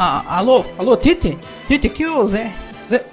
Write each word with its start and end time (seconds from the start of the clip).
Ah, 0.00 0.38
alô, 0.38 0.64
alô, 0.78 0.96
Tite? 0.96 1.36
Tite, 1.66 1.88
que 1.88 2.06
o 2.06 2.24
Zé? 2.24 2.54
Zé, 2.88 3.04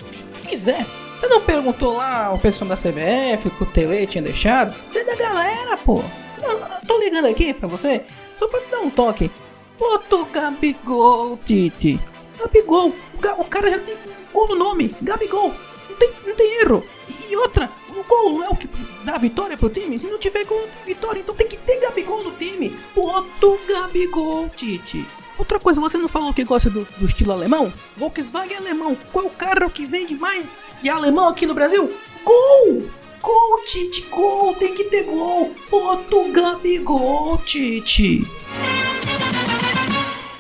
que 0.44 0.56
Zé? 0.56 0.86
Você 1.20 1.28
não 1.28 1.42
perguntou 1.42 1.98
lá 1.98 2.32
o 2.32 2.38
pessoal 2.38 2.70
da 2.70 2.76
CBF 2.76 3.50
que 3.50 3.64
o 3.64 3.66
Tele 3.66 4.06
tinha 4.06 4.22
deixado? 4.22 4.76
Você 4.86 5.00
é 5.00 5.04
da 5.04 5.16
galera, 5.16 5.78
pô. 5.78 6.04
Eu, 6.44 6.52
eu 6.52 6.88
tô 6.88 7.00
ligando 7.00 7.26
aqui 7.26 7.56
pra 7.56 7.68
você 7.68 8.06
só 8.38 8.48
pra 8.48 8.60
te 8.60 8.70
dar 8.70 8.82
um 8.82 8.92
toque. 8.92 9.32
Bota 9.80 10.16
o 10.16 10.26
Gabigol, 10.26 11.40
Tite. 11.44 12.00
Gabigol. 12.38 12.90
O, 12.90 13.42
o 13.42 13.46
cara 13.46 13.72
já 13.72 13.80
tem 13.80 13.98
gol 14.32 14.48
no 14.50 14.56
nome. 14.56 14.96
Gabigol. 15.02 15.56
Não 15.90 15.96
tem, 15.96 16.12
não 16.24 16.36
tem 16.36 16.62
erro. 16.62 16.84
E, 17.28 17.36
outra, 17.36 17.68
o 17.90 18.04
gol 18.04 18.34
não 18.34 18.44
é 18.44 18.50
o 18.50 18.56
que 18.56 18.70
dá 19.04 19.18
vitória 19.18 19.58
pro 19.58 19.70
time? 19.70 19.98
Se 19.98 20.06
não 20.06 20.20
tiver 20.20 20.46
gol, 20.46 20.62
tem 20.62 20.94
vitória. 20.94 21.20
Então 21.20 21.34
tem 21.34 21.48
que 21.48 21.58
ter 21.58 21.80
Gabigol 21.80 22.24
no 22.24 22.32
time. 22.34 22.78
Bota 22.94 23.48
o 23.48 23.60
Gabigol, 23.68 24.50
Tite. 24.50 25.04
Outra 25.38 25.60
coisa, 25.60 25.82
você 25.82 25.98
não 25.98 26.08
falou 26.08 26.34
que 26.34 26.44
gosta 26.44 26.70
do, 26.70 26.88
do 26.98 27.06
estilo 27.06 27.34
alemão? 27.34 27.72
Volkswagen 27.98 28.58
alemão. 28.58 28.98
Qual 29.12 29.26
é 29.26 29.28
o 29.28 29.32
carro 29.32 29.70
que 29.70 29.86
vende 29.86 30.16
mais 30.16 30.66
de 30.82 30.90
alemão 30.90 31.28
aqui 31.28 31.46
no 31.46 31.54
Brasil? 31.54 31.94
Gol! 32.24 32.90
Gol, 33.22 33.66
Tite, 33.66 34.02
gol! 34.04 34.54
Tem 34.54 34.74
que 34.74 34.86
ter 34.86 35.04
gol! 35.04 35.54
Bota 35.70 36.16
o 36.16 36.32
Gabigol, 36.32 37.38
Tite! 37.40 38.26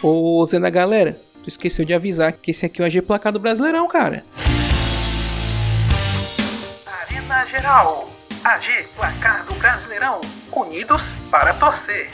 Ô, 0.01 0.45
Zé 0.45 0.59
da 0.59 0.69
galera, 0.69 1.19
tu 1.43 1.49
esqueceu 1.49 1.83
de 1.83 1.93
avisar 1.93 2.31
que 2.31 2.51
esse 2.51 2.65
aqui 2.65 2.81
é 2.81 2.83
o 2.83 2.85
AG 2.85 3.01
Placar 3.01 3.33
do 3.33 3.39
Brasileirão, 3.39 3.87
cara. 3.87 4.23
Arena 6.85 7.45
Geral. 7.47 8.09
AG 8.43 8.85
Placar 8.95 9.45
do 9.45 9.55
Brasileirão. 9.55 10.21
Unidos 10.51 11.01
para 11.29 11.53
torcer. 11.55 12.11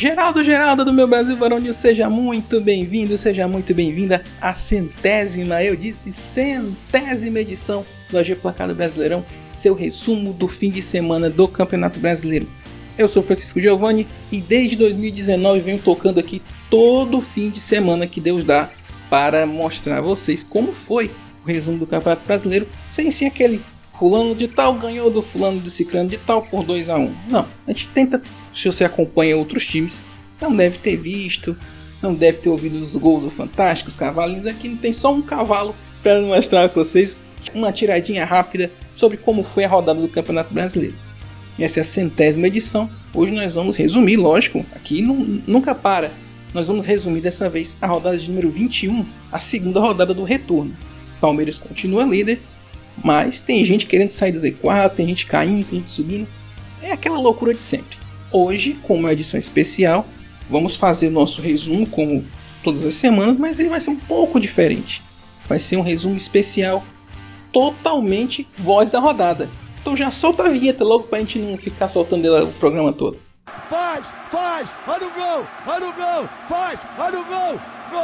Geraldo 0.00 0.42
Geraldo 0.42 0.82
do 0.82 0.94
meu 0.94 1.06
Brasil 1.06 1.36
Varonil, 1.36 1.74
seja 1.74 2.08
muito 2.08 2.58
bem-vindo, 2.58 3.18
seja 3.18 3.46
muito 3.46 3.74
bem-vinda 3.74 4.24
à 4.40 4.54
centésima, 4.54 5.62
eu 5.62 5.76
disse 5.76 6.10
centésima 6.10 7.40
edição 7.40 7.84
do 8.08 8.16
AG 8.16 8.34
Placar 8.36 8.66
do 8.66 8.74
Brasileirão, 8.74 9.22
seu 9.52 9.74
resumo 9.74 10.32
do 10.32 10.48
fim 10.48 10.70
de 10.70 10.80
semana 10.80 11.28
do 11.28 11.46
Campeonato 11.46 12.00
Brasileiro. 12.00 12.48
Eu 12.96 13.10
sou 13.10 13.22
Francisco 13.22 13.60
Giovanni 13.60 14.06
e 14.32 14.40
desde 14.40 14.74
2019 14.74 15.60
venho 15.60 15.78
tocando 15.78 16.18
aqui 16.18 16.40
todo 16.70 17.20
fim 17.20 17.50
de 17.50 17.60
semana 17.60 18.06
que 18.06 18.22
Deus 18.22 18.42
dá 18.42 18.70
para 19.10 19.44
mostrar 19.44 19.98
a 19.98 20.00
vocês 20.00 20.42
como 20.42 20.72
foi 20.72 21.10
o 21.44 21.46
resumo 21.46 21.76
do 21.76 21.86
Campeonato 21.86 22.24
Brasileiro, 22.26 22.66
sem 22.90 23.10
ser 23.10 23.26
aquele 23.26 23.60
fulano 23.98 24.34
de 24.34 24.48
tal 24.48 24.72
ganhou 24.72 25.10
do 25.10 25.20
fulano 25.20 25.60
de 25.60 25.70
ciclano 25.70 26.08
de 26.08 26.16
tal 26.16 26.40
por 26.40 26.64
2 26.64 26.88
a 26.88 26.96
1 26.96 27.02
um. 27.02 27.14
Não, 27.28 27.46
a 27.66 27.70
gente 27.70 27.86
tenta, 27.88 28.22
se 28.54 28.66
você 28.66 28.84
acompanha 28.84 29.36
outros 29.36 29.66
times, 29.66 30.00
não 30.40 30.54
deve 30.54 30.78
ter 30.78 30.96
visto, 30.96 31.56
não 32.02 32.14
deve 32.14 32.38
ter 32.38 32.48
ouvido 32.48 32.80
os 32.80 32.96
gols 32.96 33.24
do 33.24 33.30
Fantástico, 33.30 33.90
os 33.90 33.96
cavalinhos. 33.96 34.46
Aqui 34.46 34.68
não 34.68 34.76
tem 34.76 34.92
só 34.92 35.12
um 35.14 35.22
cavalo 35.22 35.74
para 36.02 36.20
mostrar 36.22 36.68
para 36.68 36.82
vocês 36.82 37.16
uma 37.54 37.72
tiradinha 37.72 38.24
rápida 38.24 38.70
sobre 38.94 39.16
como 39.16 39.42
foi 39.42 39.64
a 39.64 39.68
rodada 39.68 40.00
do 40.00 40.08
Campeonato 40.08 40.52
Brasileiro. 40.52 40.94
Essa 41.58 41.80
é 41.80 41.82
a 41.82 41.84
centésima 41.84 42.46
edição. 42.46 42.90
Hoje 43.14 43.32
nós 43.32 43.54
vamos 43.54 43.76
resumir, 43.76 44.16
lógico, 44.16 44.64
aqui 44.74 45.02
não, 45.02 45.14
nunca 45.46 45.74
para. 45.74 46.10
Nós 46.54 46.68
vamos 46.68 46.84
resumir 46.84 47.20
dessa 47.20 47.48
vez 47.48 47.76
a 47.80 47.86
rodada 47.86 48.16
de 48.16 48.28
número 48.28 48.50
21, 48.50 49.04
a 49.30 49.38
segunda 49.38 49.78
rodada 49.78 50.14
do 50.14 50.24
retorno. 50.24 50.74
Palmeiras 51.20 51.58
continua 51.58 52.04
líder, 52.04 52.40
mas 53.04 53.40
tem 53.40 53.64
gente 53.64 53.86
querendo 53.86 54.10
sair 54.10 54.32
do 54.32 54.38
Z4, 54.38 54.90
tem 54.90 55.06
gente 55.06 55.26
caindo, 55.26 55.66
tem 55.66 55.78
gente 55.80 55.90
subindo. 55.90 56.28
É 56.82 56.92
aquela 56.92 57.18
loucura 57.18 57.52
de 57.52 57.62
sempre. 57.62 57.98
Hoje, 58.32 58.78
como 58.84 59.00
é 59.00 59.02
uma 59.02 59.12
edição 59.12 59.40
especial, 59.40 60.06
vamos 60.48 60.76
fazer 60.76 61.08
o 61.08 61.10
nosso 61.10 61.42
resumo 61.42 61.84
como 61.84 62.24
todas 62.62 62.84
as 62.84 62.94
semanas, 62.94 63.36
mas 63.36 63.58
ele 63.58 63.68
vai 63.68 63.80
ser 63.80 63.90
um 63.90 63.98
pouco 63.98 64.38
diferente. 64.38 65.02
Vai 65.48 65.58
ser 65.58 65.76
um 65.76 65.82
resumo 65.82 66.16
especial 66.16 66.84
totalmente 67.52 68.46
voz 68.56 68.92
da 68.92 69.00
rodada. 69.00 69.48
Então 69.80 69.96
já 69.96 70.12
solta 70.12 70.44
a 70.44 70.48
vinheta 70.48 70.84
logo 70.84 71.04
pra 71.04 71.18
gente 71.18 71.40
não 71.40 71.58
ficar 71.58 71.88
soltando 71.88 72.24
ela 72.24 72.44
o 72.44 72.52
programa 72.52 72.92
todo. 72.92 73.18
Faz, 73.68 74.06
faz, 74.30 74.70
olha 74.86 75.08
o 75.08 75.12
gol, 75.12 75.46
olha 75.66 75.88
o 75.88 75.92
gol, 75.92 76.28
faz, 76.48 76.80
olha 76.98 77.18
o 77.18 77.24
gol, 77.24 77.60
gol! 77.90 78.00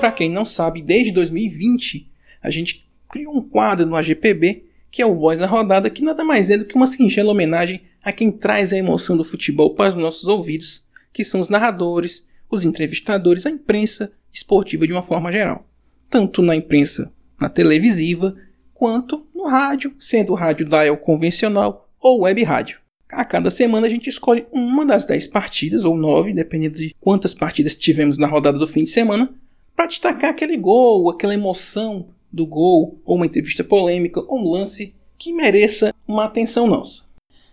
Para 0.00 0.10
quem 0.10 0.28
não 0.28 0.44
sabe, 0.44 0.82
desde 0.82 1.12
2020 1.12 2.11
a 2.42 2.50
gente 2.50 2.86
criou 3.10 3.36
um 3.36 3.42
quadro 3.42 3.86
no 3.86 3.96
AGPB 3.96 4.64
que 4.92 5.00
é 5.00 5.06
o 5.06 5.14
Voz 5.14 5.38
da 5.38 5.46
Rodada, 5.46 5.88
que 5.88 6.04
nada 6.04 6.22
mais 6.22 6.50
é 6.50 6.58
do 6.58 6.66
que 6.66 6.76
uma 6.76 6.86
singela 6.86 7.32
homenagem 7.32 7.80
a 8.04 8.12
quem 8.12 8.30
traz 8.30 8.74
a 8.74 8.76
emoção 8.76 9.16
do 9.16 9.24
futebol 9.24 9.74
para 9.74 9.94
os 9.94 10.00
nossos 10.00 10.24
ouvidos, 10.24 10.86
que 11.10 11.24
são 11.24 11.40
os 11.40 11.48
narradores, 11.48 12.28
os 12.50 12.62
entrevistadores, 12.62 13.46
a 13.46 13.50
imprensa 13.50 14.12
esportiva 14.30 14.86
de 14.86 14.92
uma 14.92 15.02
forma 15.02 15.32
geral. 15.32 15.66
Tanto 16.10 16.42
na 16.42 16.54
imprensa 16.54 17.10
na 17.40 17.48
televisiva, 17.48 18.36
quanto 18.74 19.26
no 19.34 19.46
rádio, 19.46 19.94
sendo 19.98 20.32
o 20.32 20.36
rádio 20.36 20.68
dial 20.68 20.96
convencional 20.98 21.88
ou 21.98 22.20
web 22.20 22.42
rádio. 22.44 22.78
A 23.08 23.24
cada 23.24 23.50
semana 23.50 23.86
a 23.86 23.90
gente 23.90 24.10
escolhe 24.10 24.46
uma 24.52 24.84
das 24.84 25.06
10 25.06 25.26
partidas, 25.28 25.84
ou 25.84 25.96
9, 25.96 26.34
dependendo 26.34 26.76
de 26.76 26.94
quantas 27.00 27.32
partidas 27.32 27.74
tivemos 27.74 28.18
na 28.18 28.26
rodada 28.26 28.58
do 28.58 28.66
fim 28.66 28.84
de 28.84 28.90
semana, 28.90 29.32
para 29.74 29.86
destacar 29.86 30.30
aquele 30.30 30.56
gol, 30.56 31.08
aquela 31.10 31.34
emoção 31.34 32.08
do 32.32 32.46
gol, 32.46 33.00
ou 33.04 33.16
uma 33.16 33.26
entrevista 33.26 33.62
polêmica, 33.62 34.20
ou 34.20 34.40
um 34.40 34.50
lance 34.50 34.94
que 35.18 35.32
mereça 35.32 35.94
uma 36.06 36.24
atenção 36.24 36.66
nossa. 36.66 37.06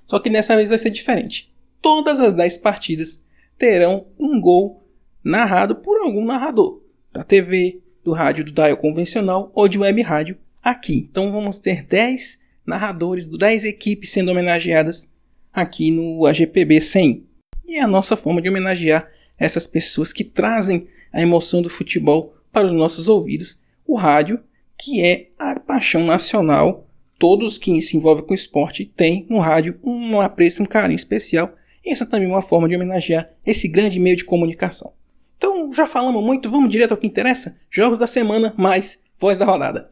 Só 0.05 0.19
que 0.19 0.29
dessa 0.29 0.55
vez 0.55 0.69
vai 0.69 0.77
ser 0.77 0.89
diferente. 0.89 1.53
Todas 1.81 2.19
as 2.19 2.33
10 2.33 2.57
partidas 2.59 3.23
terão 3.57 4.07
um 4.17 4.39
gol 4.39 4.83
narrado 5.23 5.75
por 5.75 5.97
algum 6.01 6.25
narrador, 6.25 6.81
da 7.11 7.23
TV, 7.23 7.81
do 8.03 8.13
rádio 8.13 8.45
do 8.45 8.51
dial 8.51 8.77
convencional 8.77 9.51
ou 9.53 9.67
de 9.67 9.77
web 9.77 10.01
rádio 10.01 10.37
aqui. 10.63 11.07
Então 11.09 11.31
vamos 11.31 11.59
ter 11.59 11.83
10 11.83 12.39
narradores, 12.65 13.25
10 13.25 13.65
equipes 13.65 14.11
sendo 14.11 14.31
homenageadas 14.31 15.11
aqui 15.53 15.91
no 15.91 16.25
AGPB 16.25 16.81
100. 16.81 17.25
E 17.67 17.75
é 17.75 17.81
a 17.81 17.87
nossa 17.87 18.15
forma 18.15 18.41
de 18.41 18.49
homenagear 18.49 19.09
essas 19.37 19.67
pessoas 19.67 20.11
que 20.11 20.23
trazem 20.23 20.87
a 21.11 21.21
emoção 21.21 21.61
do 21.61 21.69
futebol 21.69 22.33
para 22.51 22.67
os 22.67 22.73
nossos 22.73 23.07
ouvidos. 23.07 23.61
O 23.85 23.95
rádio, 23.95 24.39
que 24.79 25.03
é 25.03 25.27
a 25.37 25.59
paixão 25.59 26.05
nacional, 26.05 26.87
todos 27.19 27.57
que 27.57 27.81
se 27.81 27.97
envolvem 27.97 28.25
com 28.25 28.33
esporte 28.33 28.85
têm 28.85 29.25
no 29.29 29.37
rádio 29.37 29.77
um 29.83 30.21
apreço, 30.21 30.63
um 30.63 30.65
carinho 30.65 30.95
especial. 30.95 31.53
E 31.85 31.91
essa 31.91 32.05
também 32.05 32.29
é 32.29 32.31
uma 32.31 32.41
forma 32.41 32.67
de 32.69 32.75
homenagear 32.75 33.29
esse 33.45 33.67
grande 33.67 33.99
meio 33.99 34.15
de 34.15 34.23
comunicação. 34.23 34.93
Então, 35.37 35.73
já 35.73 35.85
falamos 35.85 36.23
muito, 36.23 36.49
vamos 36.49 36.69
direto 36.69 36.91
ao 36.91 36.97
que 36.97 37.07
interessa? 37.07 37.57
Jogos 37.69 37.99
da 37.99 38.07
semana 38.07 38.53
mais 38.57 39.01
voz 39.19 39.37
da 39.37 39.45
rodada. 39.45 39.89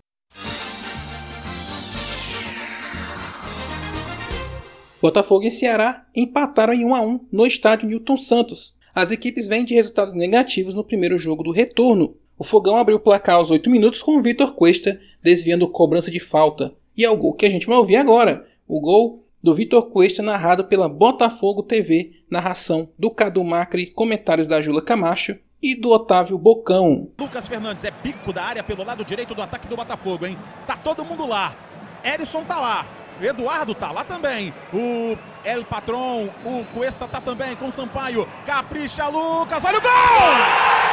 Botafogo 5.01 5.45
e 5.45 5.51
Ceará 5.51 6.07
empataram 6.15 6.73
em 6.73 6.85
1 6.85 6.95
a 6.95 7.01
1 7.01 7.27
no 7.31 7.45
estádio 7.45 7.87
Newton 7.87 8.17
Santos. 8.17 8.75
As 8.95 9.11
equipes 9.11 9.47
vêm 9.47 9.63
de 9.63 9.75
resultados 9.75 10.13
negativos 10.13 10.73
no 10.73 10.83
primeiro 10.83 11.17
jogo 11.17 11.43
do 11.43 11.51
retorno. 11.51 12.17
O 12.39 12.43
Fogão 12.43 12.77
abriu 12.77 12.97
o 12.97 12.99
placar 12.99 13.35
aos 13.35 13.49
8 13.49 13.67
minutos 13.67 14.03
com 14.03 14.15
o 14.15 14.21
Vitor 14.21 14.53
Cuesta 14.53 14.99
desviando 15.23 15.67
cobrança 15.67 16.11
de 16.11 16.19
falta. 16.19 16.71
E 16.95 17.03
é 17.03 17.09
o 17.09 17.17
gol 17.17 17.33
que 17.33 17.47
a 17.47 17.49
gente 17.49 17.65
vai 17.65 17.77
ouvir 17.77 17.95
agora. 17.95 18.47
O 18.67 18.79
gol 18.79 19.23
do 19.41 19.55
Vitor 19.55 19.89
Cuesta 19.89 20.21
narrado 20.21 20.65
pela 20.65 20.87
Botafogo 20.87 21.63
TV, 21.63 22.11
narração 22.29 22.89
do 22.97 23.09
Cadu 23.09 23.43
Macri, 23.43 23.87
comentários 23.87 24.45
da 24.45 24.61
Jula 24.61 24.83
Camacho 24.83 25.35
e 25.61 25.73
do 25.73 25.89
Otávio 25.89 26.37
Bocão. 26.37 27.09
Lucas 27.19 27.47
Fernandes 27.47 27.83
é 27.83 27.89
bico 27.91 28.31
da 28.31 28.43
área 28.43 28.63
pelo 28.63 28.83
lado 28.83 29.03
direito 29.03 29.33
do 29.33 29.41
ataque 29.41 29.67
do 29.67 29.75
Botafogo, 29.75 30.27
hein? 30.27 30.37
Tá 30.67 30.75
todo 30.75 31.03
mundo 31.03 31.27
lá. 31.27 31.55
Erisson 32.03 32.43
tá 32.43 32.59
lá. 32.59 32.87
Eduardo 33.19 33.73
tá 33.73 33.91
lá 33.91 34.03
também. 34.03 34.53
O 34.71 35.17
El 35.43 35.65
Patron, 35.65 36.29
o 36.45 36.63
Cuesta 36.71 37.07
tá 37.07 37.19
também 37.19 37.55
com 37.55 37.67
o 37.67 37.71
Sampaio. 37.71 38.27
Capricha 38.45 39.07
Lucas, 39.07 39.65
olha 39.65 39.79
o 39.79 39.81
gol! 39.81 39.89
Gol! 39.91 40.86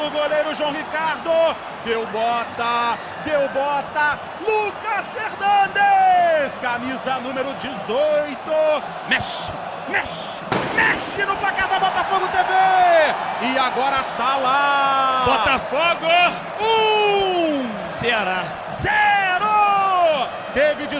Pelo 0.00 0.10
goleiro 0.10 0.54
João 0.54 0.72
Ricardo. 0.72 1.30
Deu 1.84 2.06
bota, 2.06 2.98
deu 3.24 3.48
bota. 3.50 4.18
Lucas 4.40 5.06
Fernandes, 5.14 6.58
camisa 6.58 7.20
número 7.20 7.52
18. 7.54 8.40
Mexe, 9.08 9.52
mexe, 9.88 10.40
mexe 10.74 11.24
no 11.26 11.36
placar 11.36 11.68
da 11.68 11.78
Botafogo 11.78 12.26
TV. 12.28 13.52
E 13.52 13.58
agora 13.58 14.02
tá 14.16 14.36
lá. 14.36 15.22
Botafogo! 15.26 16.06
Um, 16.60 17.84
Ceará. 17.84 18.59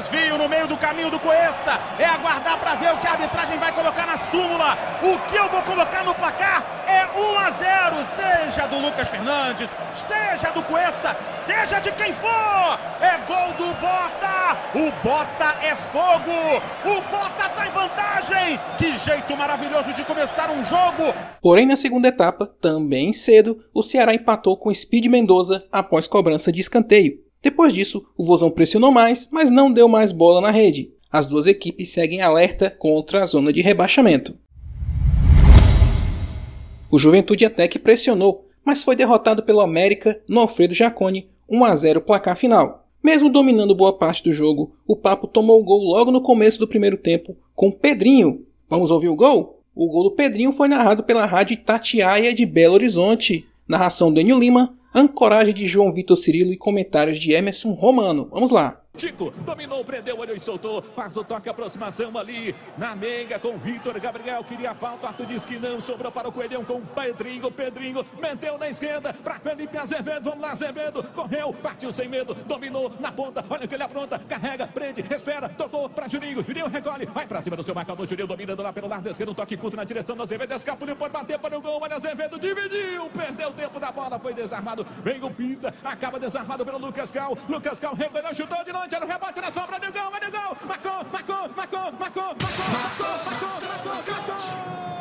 Desvio 0.00 0.38
no 0.38 0.48
meio 0.48 0.66
do 0.66 0.76
caminho 0.76 1.10
do 1.10 1.20
Cuesta. 1.20 1.78
É 1.98 2.06
aguardar 2.06 2.58
para 2.58 2.74
ver 2.74 2.92
o 2.92 2.98
que 2.98 3.06
a 3.06 3.12
arbitragem 3.12 3.58
vai 3.58 3.72
colocar 3.72 4.06
na 4.06 4.16
súmula. 4.16 4.76
O 5.02 5.18
que 5.26 5.36
eu 5.36 5.48
vou 5.48 5.62
colocar 5.62 6.04
no 6.04 6.14
placar 6.14 6.84
é 6.86 7.06
1 7.18 7.38
a 7.38 7.50
0, 7.50 8.04
seja 8.04 8.66
do 8.66 8.78
Lucas 8.78 9.08
Fernandes, 9.08 9.76
seja 9.92 10.50
do 10.52 10.62
Cuesta, 10.62 11.16
seja 11.32 11.78
de 11.78 11.92
quem 11.92 12.12
for. 12.12 12.80
É 13.00 13.18
gol 13.26 13.52
do 13.54 13.74
Bota. 13.74 14.58
O 14.74 14.90
Bota 15.02 15.56
é 15.62 15.74
fogo. 15.74 16.30
O 16.84 17.02
Bota 17.10 17.48
tá 17.48 17.66
em 17.66 17.70
vantagem. 17.70 18.60
Que 18.78 18.92
jeito 18.98 19.36
maravilhoso 19.36 19.92
de 19.92 20.04
começar 20.04 20.50
um 20.50 20.64
jogo. 20.64 21.14
Porém, 21.42 21.66
na 21.66 21.76
segunda 21.76 22.08
etapa, 22.08 22.46
também 22.60 23.12
cedo, 23.12 23.62
o 23.74 23.82
Ceará 23.82 24.14
empatou 24.14 24.56
com 24.56 24.72
Speed 24.72 25.06
Mendoza 25.06 25.64
após 25.70 26.06
cobrança 26.06 26.50
de 26.50 26.60
escanteio. 26.60 27.29
Depois 27.42 27.72
disso, 27.72 28.04
o 28.16 28.24
Vozão 28.24 28.50
pressionou 28.50 28.90
mais, 28.90 29.28
mas 29.32 29.48
não 29.48 29.72
deu 29.72 29.88
mais 29.88 30.12
bola 30.12 30.40
na 30.40 30.50
rede. 30.50 30.92
As 31.10 31.26
duas 31.26 31.46
equipes 31.46 31.90
seguem 31.90 32.20
alerta 32.20 32.70
contra 32.70 33.22
a 33.22 33.26
zona 33.26 33.52
de 33.52 33.62
rebaixamento. 33.62 34.36
O 36.90 36.98
Juventude 36.98 37.44
até 37.44 37.66
que 37.66 37.78
pressionou, 37.78 38.46
mas 38.64 38.82
foi 38.82 38.94
derrotado 38.94 39.42
pelo 39.42 39.60
América 39.60 40.20
no 40.28 40.40
Alfredo 40.40 40.74
Jaconi, 40.74 41.30
1 41.48 41.64
a 41.64 41.76
0 41.76 42.00
placar 42.02 42.36
final. 42.36 42.86
Mesmo 43.02 43.30
dominando 43.30 43.74
boa 43.74 43.96
parte 43.96 44.22
do 44.22 44.32
jogo, 44.32 44.74
o 44.86 44.94
Papo 44.94 45.26
tomou 45.26 45.60
o 45.60 45.64
gol 45.64 45.82
logo 45.82 46.10
no 46.10 46.20
começo 46.20 46.58
do 46.58 46.68
primeiro 46.68 46.98
tempo 46.98 47.36
com 47.54 47.70
Pedrinho. 47.70 48.44
Vamos 48.68 48.90
ouvir 48.90 49.08
o 49.08 49.16
gol? 49.16 49.62
O 49.74 49.88
gol 49.88 50.04
do 50.04 50.10
Pedrinho 50.10 50.52
foi 50.52 50.68
narrado 50.68 51.02
pela 51.02 51.24
rádio 51.24 51.56
Tatiaia 51.56 52.34
de 52.34 52.44
Belo 52.44 52.74
Horizonte. 52.74 53.46
Narração 53.66 54.12
do 54.12 54.20
Enio 54.20 54.38
Lima, 54.38 54.76
ancoragem 54.94 55.54
de 55.54 55.66
João 55.66 55.92
Vitor 55.92 56.16
Cirilo 56.16 56.52
e 56.52 56.56
comentários 56.56 57.18
de 57.18 57.32
Emerson 57.32 57.72
Romano. 57.72 58.28
Vamos 58.30 58.50
lá. 58.50 58.82
Tico 59.00 59.30
dominou, 59.30 59.82
prendeu, 59.82 60.18
olhou 60.18 60.36
e 60.36 60.40
soltou. 60.40 60.82
Faz 60.94 61.16
o 61.16 61.24
toque, 61.24 61.48
aproximação 61.48 62.18
ali 62.18 62.54
na 62.76 62.94
meiga 62.94 63.38
com 63.38 63.56
Vitor 63.56 63.98
Gabriel. 63.98 64.44
Queria 64.44 64.74
falta, 64.74 65.08
Arthur 65.08 65.24
disse 65.24 65.46
que 65.46 65.58
não. 65.58 65.80
Sobrou 65.80 66.12
para 66.12 66.28
o 66.28 66.32
Coelhão 66.32 66.62
com 66.62 66.74
o 66.74 66.82
Pedrinho. 66.82 67.50
Pedrinho 67.50 68.04
meteu 68.20 68.58
na 68.58 68.68
esquerda 68.68 69.14
para 69.14 69.40
Felipe 69.40 69.78
Azevedo. 69.78 70.28
Vamos 70.28 70.42
lá, 70.42 70.52
Azevedo. 70.52 71.02
Correu, 71.14 71.50
partiu 71.54 71.90
sem 71.90 72.10
medo, 72.10 72.34
dominou 72.34 72.92
na 73.00 73.10
ponta. 73.10 73.42
Olha 73.48 73.66
que 73.66 73.74
ele 73.74 73.82
apronta, 73.82 74.18
carrega, 74.18 74.66
prende, 74.66 75.02
espera. 75.14 75.48
Tocou 75.48 75.88
para 75.88 76.06
Juninho. 76.06 76.44
Juninho 76.46 76.68
recolhe, 76.68 77.06
vai 77.06 77.26
para 77.26 77.40
cima 77.40 77.56
do 77.56 77.62
seu 77.62 77.74
marcador. 77.74 78.06
Juninho 78.06 78.26
dominando 78.26 78.62
lá 78.62 78.70
pelo 78.70 78.86
lado 78.86 79.08
esquerdo. 79.08 79.30
Um 79.30 79.34
toque 79.34 79.56
curto 79.56 79.78
na 79.78 79.84
direção 79.84 80.14
do 80.14 80.22
Azevedo. 80.24 80.52
Escapuliu, 80.52 80.94
pode 80.94 81.14
bater 81.14 81.38
para 81.38 81.56
o 81.56 81.62
gol. 81.62 81.80
Olha, 81.80 81.96
Azevedo 81.96 82.38
dividiu, 82.38 83.08
perdeu 83.08 83.48
o 83.48 83.52
tempo 83.54 83.80
da 83.80 83.90
bola, 83.90 84.18
foi 84.18 84.34
desarmado. 84.34 84.86
Vem 85.02 85.24
o 85.24 85.30
Pinta, 85.30 85.72
acaba 85.82 86.18
desarmado 86.18 86.66
pelo 86.66 86.76
Lucas 86.76 87.10
Cal. 87.10 87.38
Lucas 87.48 87.80
Cal 87.80 87.94
recolheu, 87.94 88.34
chutou 88.34 88.62
de 88.62 88.72
longe. 88.72 88.89
Olha 88.92 89.04
o 89.04 89.08
rebote 89.08 89.40
na 89.40 89.52
sombra 89.52 89.78
do 89.78 89.92
gol, 89.92 90.10
olha 90.12 90.28
o 90.28 90.32
gol. 90.32 90.56
Marcou, 90.66 91.04
marcou, 91.12 91.48
marcou, 91.56 91.92
marcou, 91.92 92.34
marcou, 92.40 92.74
marcou, 92.74 93.14
marcou, 93.24 93.60
marcou, 93.68 93.94
marcou. 93.94 94.99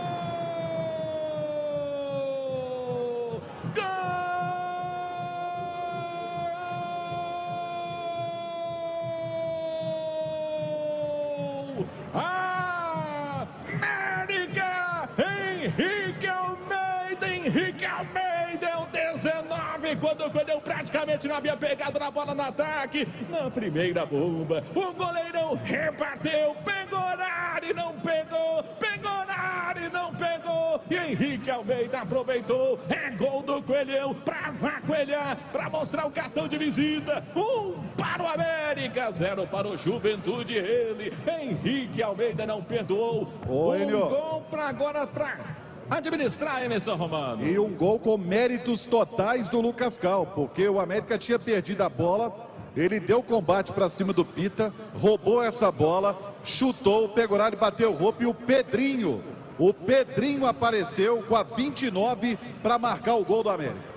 Praticamente 20.99 21.27
não 21.27 21.35
havia 21.35 21.55
pegado 21.55 21.99
na 21.99 22.11
bola 22.11 22.35
no 22.35 22.41
ataque. 22.41 23.07
Na 23.29 23.49
primeira 23.49 24.05
bomba, 24.05 24.63
o 24.75 24.93
goleirão 24.93 25.55
rebateu, 25.55 26.55
pegou 26.65 27.17
na 27.17 27.25
área 27.25 27.69
e 27.69 27.73
não 27.73 27.93
pegou, 27.99 28.63
pegou 28.79 29.25
na 29.25 29.37
área 29.37 29.85
e 29.85 29.89
não 29.89 30.13
pegou. 30.13 30.81
E 30.89 30.95
Henrique 30.95 31.49
Almeida 31.49 32.01
aproveitou, 32.01 32.79
é 32.89 33.09
gol 33.11 33.41
do 33.41 33.61
Coelhão 33.61 34.13
pra 34.13 34.51
vacoelhar, 34.51 35.37
pra 35.51 35.69
mostrar 35.69 36.05
o 36.05 36.11
cartão 36.11 36.47
de 36.47 36.57
visita. 36.57 37.23
Um 37.35 37.75
para 37.95 38.23
o 38.23 38.27
América, 38.27 39.11
zero 39.11 39.47
para 39.47 39.67
o 39.67 39.77
Juventude. 39.77 40.55
Ele, 40.55 41.13
Henrique 41.27 42.01
Almeida 42.01 42.45
não 42.45 42.61
perdoou. 42.61 43.31
Ô, 43.47 43.71
um 43.71 43.75
Enio. 43.75 44.09
gol 44.09 44.41
para 44.49 44.67
agora 44.67 45.07
para 45.07 45.68
administrar 45.89 46.63
Emerson 46.63 46.95
Romano. 46.95 47.45
E 47.45 47.57
um 47.57 47.69
gol 47.69 47.99
com 47.99 48.17
méritos 48.17 48.85
totais 48.85 49.47
do 49.47 49.59
Lucas 49.59 49.97
Cal, 49.97 50.25
porque 50.27 50.67
o 50.67 50.79
América 50.79 51.17
tinha 51.17 51.39
perdido 51.39 51.81
a 51.81 51.89
bola, 51.89 52.49
ele 52.75 52.99
deu 52.99 53.23
combate 53.23 53.71
para 53.71 53.89
cima 53.89 54.13
do 54.13 54.23
Pita, 54.23 54.73
roubou 54.95 55.43
essa 55.43 55.71
bola, 55.71 56.35
chutou, 56.43 57.05
o 57.05 57.09
Pegorari 57.09 57.55
bateu 57.55 57.91
o 57.91 57.95
roupa 57.95 58.23
e 58.23 58.25
o 58.25 58.33
Pedrinho, 58.33 59.21
o 59.57 59.73
Pedrinho 59.73 60.45
apareceu 60.45 61.23
com 61.23 61.35
a 61.35 61.43
29 61.43 62.37
para 62.63 62.77
marcar 62.77 63.15
o 63.15 63.25
gol 63.25 63.43
do 63.43 63.49
América. 63.49 63.89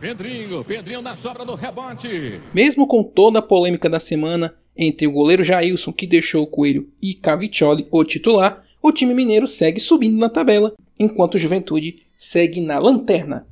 Pedrinho, 0.00 0.64
Pedrinho 0.64 1.02
na 1.02 1.16
sobra 1.16 1.44
do 1.44 1.54
rebote. 1.54 2.40
Mesmo 2.52 2.86
com 2.86 3.02
toda 3.02 3.38
a 3.38 3.42
polêmica 3.42 3.88
da 3.88 4.00
semana 4.00 4.54
entre 4.76 5.06
o 5.06 5.12
goleiro 5.12 5.44
Jailson, 5.44 5.92
que 5.92 6.06
deixou 6.06 6.44
o 6.44 6.46
Coelho, 6.46 6.88
e 7.00 7.14
Caviccioli, 7.14 7.86
o 7.90 8.04
titular, 8.04 8.61
o 8.82 8.90
time 8.90 9.14
mineiro 9.14 9.46
segue 9.46 9.78
subindo 9.78 10.18
na 10.18 10.28
tabela, 10.28 10.74
enquanto 10.98 11.36
o 11.36 11.38
Juventude 11.38 11.96
segue 12.18 12.60
na 12.60 12.78
lanterna. 12.80 13.46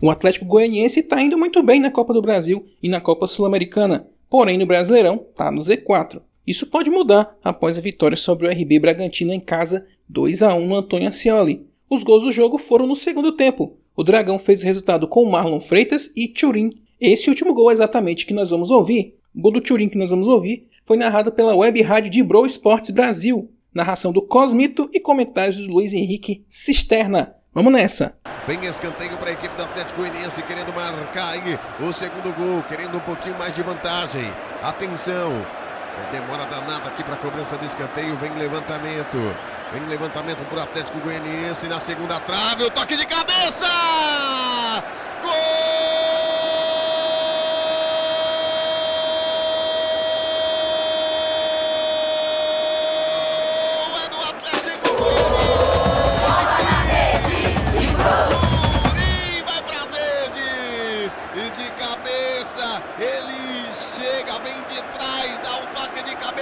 O 0.00 0.10
Atlético 0.10 0.46
Goianiense 0.46 1.00
está 1.00 1.20
indo 1.20 1.36
muito 1.36 1.62
bem 1.62 1.80
na 1.80 1.90
Copa 1.90 2.14
do 2.14 2.22
Brasil 2.22 2.64
e 2.82 2.88
na 2.88 3.00
Copa 3.00 3.26
Sul-Americana, 3.26 4.08
porém 4.28 4.56
no 4.56 4.66
Brasileirão 4.66 5.26
está 5.30 5.50
no 5.50 5.60
Z4. 5.60 6.20
Isso 6.46 6.66
pode 6.66 6.90
mudar 6.90 7.36
após 7.44 7.78
a 7.78 7.82
vitória 7.82 8.16
sobre 8.16 8.46
o 8.46 8.50
RB 8.50 8.78
Bragantino 8.78 9.32
em 9.32 9.40
casa 9.40 9.86
2 10.08 10.42
a 10.42 10.54
1 10.54 10.66
no 10.66 10.74
Antônio 10.74 11.08
Ascioli. 11.08 11.66
Os 11.88 12.02
gols 12.02 12.22
do 12.22 12.32
jogo 12.32 12.58
foram 12.58 12.86
no 12.86 12.96
segundo 12.96 13.32
tempo. 13.32 13.76
O 13.96 14.02
Dragão 14.02 14.38
fez 14.38 14.62
o 14.62 14.66
resultado 14.66 15.08
com 15.08 15.24
Marlon 15.24 15.60
Freitas 15.60 16.10
e 16.16 16.28
Turin. 16.28 16.70
Esse 17.00 17.30
último 17.30 17.54
gol 17.54 17.70
é 17.70 17.74
exatamente 17.74 18.26
que 18.26 18.34
nós 18.34 18.50
vamos 18.50 18.70
ouvir. 18.70 19.16
O 19.34 19.40
gol 19.40 19.52
do 19.52 19.60
Turin 19.60 19.88
que 19.88 19.96
nós 19.96 20.10
vamos 20.10 20.28
ouvir 20.28 20.68
foi 20.84 20.96
narrado 20.98 21.32
pela 21.32 21.56
web 21.56 21.80
rádio 21.82 22.10
de 22.10 22.22
Bro 22.22 22.46
Esportes 22.46 22.90
Brasil. 22.90 23.50
Narração 23.74 24.12
do 24.12 24.22
Cosmito 24.22 24.88
e 24.92 25.00
comentários 25.00 25.56
do 25.56 25.72
Luiz 25.72 25.92
Henrique 25.92 26.44
Cisterna. 26.48 27.34
Vamos 27.52 27.72
nessa! 27.72 28.16
Vem 28.46 28.64
escanteio 28.66 29.16
para 29.16 29.30
a 29.30 29.32
equipe 29.32 29.56
do 29.56 29.62
Atlético 29.62 30.00
Goianiense 30.00 30.42
querendo 30.42 30.72
marcar 30.72 31.30
aí 31.30 31.58
o 31.80 31.92
segundo 31.92 32.32
gol, 32.36 32.62
querendo 32.64 32.98
um 32.98 33.00
pouquinho 33.00 33.36
mais 33.38 33.54
de 33.54 33.62
vantagem. 33.62 34.30
Atenção, 34.62 35.30
é 36.02 36.12
demora 36.12 36.44
danada 36.46 36.88
aqui 36.88 37.02
para 37.02 37.14
a 37.14 37.18
cobrança 37.18 37.56
do 37.56 37.64
escanteio. 37.64 38.16
Vem 38.18 38.34
levantamento, 38.34 39.18
vem 39.72 39.86
levantamento 39.88 40.44
para 40.44 40.58
o 40.58 40.62
Atlético 40.62 41.00
Goianiense 41.00 41.66
na 41.66 41.80
segunda 41.80 42.20
trave. 42.20 42.64
O 42.64 42.70
toque 42.70 42.96
de 42.96 43.06
cabeça! 43.06 43.66
Gol! 45.22 46.13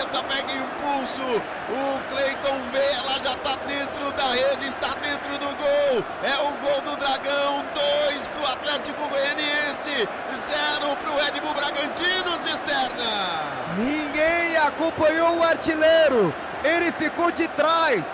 Pega 0.06 0.52
impulso. 0.52 1.42
O 1.70 2.00
Cleiton 2.08 2.58
Vela 2.70 3.22
já 3.22 3.32
está 3.32 3.56
dentro 3.66 4.12
da 4.12 4.26
rede, 4.30 4.66
está 4.66 4.94
dentro 5.00 5.38
do 5.38 5.56
gol. 5.56 6.04
É 6.22 6.36
o 6.38 6.56
gol 6.58 6.80
do 6.82 6.96
Dragão, 6.96 7.64
dois 7.74 8.18
para 8.32 8.42
o 8.42 8.52
Atlético 8.52 9.08
Goianiense, 9.08 10.08
zero 10.46 10.96
para 10.96 11.10
o 11.10 11.16
Red 11.16 11.40
Bull 11.40 11.54
Bragantino, 11.54 12.38
Cisterna. 12.42 13.74
Ninguém 13.78 14.56
acompanhou 14.56 15.38
o 15.38 15.42
artilheiro. 15.42 16.34
Ele 16.64 16.92
ficou 16.92 17.30
de 17.30 17.48
trás, 17.48 18.04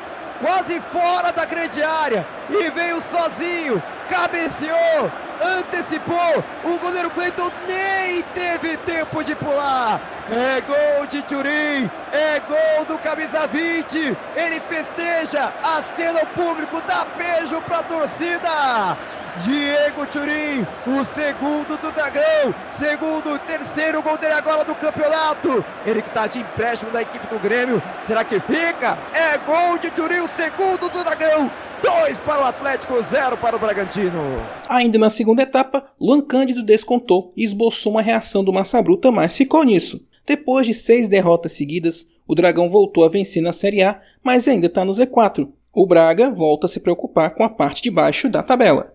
quase 0.41 0.81
fora 0.81 1.33
da 1.33 1.45
grande 1.45 1.83
área 1.83 2.27
e 2.49 2.71
veio 2.71 3.03
sozinho, 3.03 3.83
cabeceou, 4.09 5.11
antecipou, 5.43 6.45
o 6.65 6.79
goleiro 6.79 7.11
Cleiton 7.11 7.51
nem 7.67 8.23
teve 8.35 8.77
tempo 8.79 9.23
de 9.23 9.35
pular. 9.35 10.01
É 10.31 10.61
gol 10.61 11.07
de 11.07 11.23
Turim, 11.23 11.91
é 12.13 12.41
gol 12.41 12.85
do 12.85 12.99
camisa 12.99 13.47
20. 13.47 14.17
Ele 14.37 14.61
festeja, 14.61 15.53
acena 15.63 16.21
o 16.23 16.27
público, 16.27 16.83
dá 16.87 17.07
beijo 17.17 17.61
pra 17.63 17.83
torcida. 17.83 18.97
Diego 19.39 20.05
Turim, 20.07 20.67
o 20.87 21.05
segundo 21.05 21.81
do 21.81 21.93
Dragão, 21.93 22.55
segundo, 22.79 23.39
terceiro 23.47 24.03
gol 24.03 24.19
dele 24.19 24.35
agora 24.35 24.65
do 24.65 24.75
campeonato. 24.75 25.65
Ele 25.87 26.03
que 26.03 26.11
tá 26.11 26.27
de 26.27 26.41
empréstimo 26.41 26.91
da 26.91 27.03
equipe 27.03 27.27
do 27.29 27.39
Grêmio, 27.39 27.83
será 28.07 28.25
que 28.25 28.41
fica? 28.41 28.99
É 29.15 29.39
gol 29.39 29.79
de 29.79 29.91
Turim, 29.91 30.21
o 30.21 30.29
segundo 30.29 30.89
do 30.89 31.05
Dragão. 31.05 31.51
2 31.83 32.19
para 32.21 32.43
o 32.43 32.45
Atlético, 32.45 32.95
0 33.01 33.37
para 33.37 33.57
o 33.57 33.59
Bragantino. 33.59 34.37
Ainda 34.69 34.99
na 34.99 35.11
segunda 35.11 35.43
etapa, 35.43 35.91
Luan 36.01 36.21
Cândido 36.21 36.63
descontou 36.63 37.31
e 37.37 37.45
esboçou 37.45 37.93
uma 37.93 38.03
reação 38.03 38.43
do 38.43 38.53
Massa 38.53 38.81
Bruta, 38.83 39.11
mas 39.11 39.37
ficou 39.37 39.63
nisso. 39.63 40.05
Depois 40.27 40.67
de 40.67 40.75
seis 40.75 41.09
derrotas 41.09 41.53
seguidas, 41.53 42.11
o 42.27 42.35
Dragão 42.35 42.69
voltou 42.69 43.05
a 43.05 43.09
vencer 43.09 43.43
na 43.43 43.53
Série 43.53 43.83
A, 43.83 44.01
mas 44.23 44.47
ainda 44.47 44.67
está 44.67 44.85
no 44.85 44.93
Z4. 44.93 45.49
O 45.73 45.87
Braga 45.87 46.31
volta 46.31 46.67
a 46.67 46.69
se 46.69 46.81
preocupar 46.81 47.35
com 47.35 47.45
a 47.45 47.49
parte 47.49 47.83
de 47.83 47.91
baixo 47.91 48.29
da 48.29 48.43
tabela. 48.43 48.95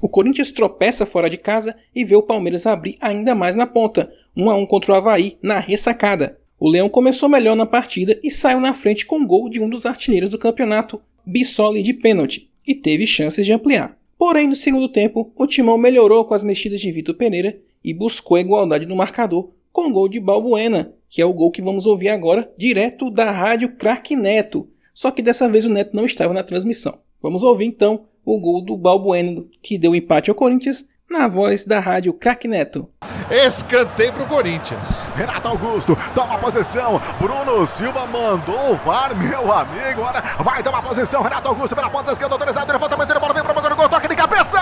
O 0.00 0.08
Corinthians 0.08 0.50
tropeça 0.50 1.04
fora 1.04 1.28
de 1.28 1.36
casa 1.36 1.74
e 1.94 2.04
vê 2.04 2.14
o 2.14 2.22
Palmeiras 2.22 2.66
abrir 2.66 2.96
ainda 3.00 3.34
mais 3.34 3.56
na 3.56 3.66
ponta, 3.66 4.10
1 4.36 4.50
a 4.50 4.54
1 4.54 4.66
contra 4.66 4.92
o 4.92 4.94
Havaí 4.94 5.38
na 5.42 5.58
ressacada. 5.58 6.38
O 6.58 6.70
Leão 6.70 6.88
começou 6.88 7.28
melhor 7.28 7.54
na 7.54 7.66
partida 7.66 8.18
e 8.22 8.30
saiu 8.30 8.60
na 8.60 8.72
frente 8.72 9.04
com 9.04 9.20
o 9.20 9.26
gol 9.26 9.50
de 9.50 9.60
um 9.60 9.68
dos 9.68 9.84
artilheiros 9.84 10.30
do 10.30 10.38
campeonato, 10.38 11.00
Bissoli 11.24 11.82
de 11.82 11.92
pênalti, 11.92 12.50
e 12.66 12.74
teve 12.74 13.06
chances 13.06 13.44
de 13.44 13.52
ampliar. 13.52 13.98
Porém, 14.18 14.48
no 14.48 14.56
segundo 14.56 14.88
tempo, 14.88 15.30
o 15.36 15.46
Timão 15.46 15.76
melhorou 15.76 16.24
com 16.24 16.32
as 16.32 16.42
mexidas 16.42 16.80
de 16.80 16.90
Vitor 16.90 17.14
Pereira 17.14 17.60
e 17.84 17.92
buscou 17.92 18.36
a 18.36 18.40
igualdade 18.40 18.86
no 18.86 18.96
marcador 18.96 19.50
com 19.70 19.88
o 19.88 19.92
gol 19.92 20.08
de 20.08 20.18
Balbuena, 20.18 20.94
que 21.10 21.20
é 21.20 21.26
o 21.26 21.34
gol 21.34 21.50
que 21.50 21.60
vamos 21.60 21.86
ouvir 21.86 22.08
agora 22.08 22.50
direto 22.56 23.10
da 23.10 23.30
rádio 23.30 23.76
Crack 23.76 24.16
Neto. 24.16 24.66
Só 24.94 25.10
que 25.10 25.20
dessa 25.20 25.46
vez 25.46 25.66
o 25.66 25.70
Neto 25.70 25.94
não 25.94 26.06
estava 26.06 26.32
na 26.32 26.42
transmissão. 26.42 26.98
Vamos 27.20 27.42
ouvir 27.42 27.66
então 27.66 28.06
o 28.24 28.40
gol 28.40 28.62
do 28.62 28.76
Balbuena 28.78 29.44
que 29.62 29.76
deu 29.76 29.94
empate 29.94 30.30
ao 30.30 30.36
Corinthians 30.36 30.86
na 31.10 31.28
voz 31.28 31.64
da 31.64 31.80
rádio 31.80 32.12
Crack 32.12 32.46
Neto. 32.48 32.88
Escanteio 33.30 34.12
pro 34.12 34.26
Corinthians. 34.26 35.10
Renato 35.14 35.48
Augusto 35.48 35.96
toma 36.14 36.38
posição. 36.38 37.00
Bruno 37.18 37.66
Silva 37.66 38.06
mandou 38.06 38.74
o 38.74 38.76
VAR, 38.78 39.16
meu 39.16 39.52
amigo. 39.52 40.04
Agora 40.04 40.22
vai 40.40 40.62
tomar 40.62 40.82
posição. 40.82 41.22
Renato 41.22 41.48
Augusto 41.48 41.74
pela 41.74 41.90
ponta 41.90 42.12
esquerda, 42.12 42.34
autorizado. 42.34 42.72
Levantamento 42.72 43.14
de 43.14 43.20
bola, 43.20 43.34
vem 43.34 43.42
pra 43.42 43.54
boca 43.54 43.68
do 43.70 43.76
gol. 43.76 43.88
Toque 43.88 44.08
de 44.08 44.16
cabeça. 44.16 44.60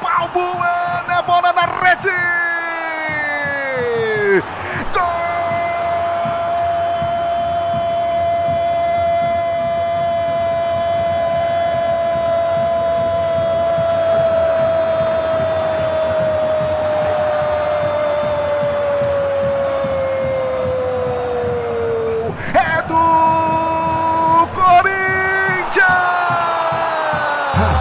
Pau 0.00 0.28
Bueno, 0.32 1.22
bola 1.26 1.52
na 1.52 1.62
rede. 1.80 2.08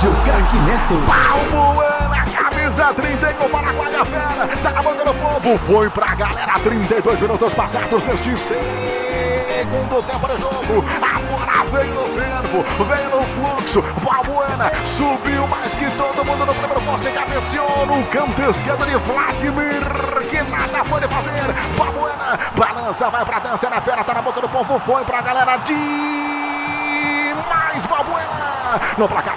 Rádio 0.04 0.12
Crack 0.26 0.56
Neto. 0.66 0.96
Palmoana, 1.08 2.26
camisa 2.26 2.94
31 2.94 3.50
para 3.50 3.70
a 3.70 3.72
Guaiafera, 3.72 4.48
tá 4.62 4.72
na 4.74 4.82
boca 4.82 5.06
do 5.06 5.14
povo, 5.14 5.58
foi 5.60 5.90
pra 5.90 6.14
galera, 6.14 6.60
32 6.60 7.22
minutos 7.22 7.54
passados 7.54 8.04
neste 8.04 8.36
segundo 8.36 10.04
tempo 10.04 10.28
do 10.28 10.38
jogo, 10.38 10.84
a 11.02 11.20
bola 11.22 11.64
veio 11.72 11.94
no 11.94 12.04
fervo, 12.20 12.66
veio 12.84 13.10
no 13.12 13.24
fluxo, 13.34 13.82
Palmoana 14.04 14.72
subiu 14.84 15.48
mais 15.48 15.74
que 15.74 15.90
todo 15.92 16.26
mundo 16.26 16.48
no 16.48 16.54
primeiro 16.54 16.82
poste, 16.82 17.10
cabeceou 17.10 17.86
no 17.86 18.04
canto 18.08 18.42
esquerdo 18.42 18.86
de 18.86 18.98
Vladimir, 18.98 19.84
que 20.30 20.44
nada 20.52 20.84
pode 20.84 21.08
fazer, 21.08 21.54
Palmoana 21.78 22.38
balança, 22.58 23.10
vai 23.10 23.24
pra 23.24 23.40
dança, 23.40 23.70
na 23.70 23.80
fera, 23.80 24.04
tá 24.04 24.16
na 24.16 24.22
boca 24.22 24.42
do 24.42 24.50
povo, 24.50 24.78
foi 24.80 25.06
pra 25.06 25.22
galera 25.22 25.56
de 25.58 26.23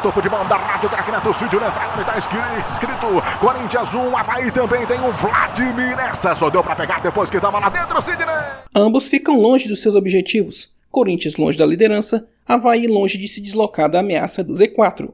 do 0.02 0.12
futebol 0.12 0.44
da 0.44 0.56
Rádio 0.56 0.90
Crackneto 0.90 1.32
Cídio 1.32 1.60
Nevragoni 1.60 2.04
tá 2.04 2.18
escrito, 2.18 2.68
escrito 2.70 3.06
Corinthians 3.40 3.94
1, 3.94 4.16
Havaí 4.16 4.50
também 4.50 4.86
tem 4.86 5.00
um 5.00 5.10
Vladimir 5.12 5.96
nessa. 5.96 6.34
Só 6.34 6.50
deu 6.50 6.62
pra 6.62 6.76
pegar 6.76 7.00
depois 7.00 7.30
que 7.30 7.40
tava 7.40 7.58
lá 7.58 7.68
dentro, 7.68 8.00
Sidney. 8.02 8.26
Ambos 8.74 9.08
ficam 9.08 9.40
longe 9.40 9.68
dos 9.68 9.80
seus 9.80 9.94
objetivos. 9.94 10.74
Corinthians 10.90 11.36
longe 11.36 11.58
da 11.58 11.66
liderança, 11.66 12.28
Havaí 12.46 12.86
longe 12.86 13.18
de 13.18 13.26
se 13.28 13.40
deslocar 13.40 13.90
da 13.90 14.00
ameaça 14.00 14.44
do 14.44 14.52
Z4. 14.52 15.10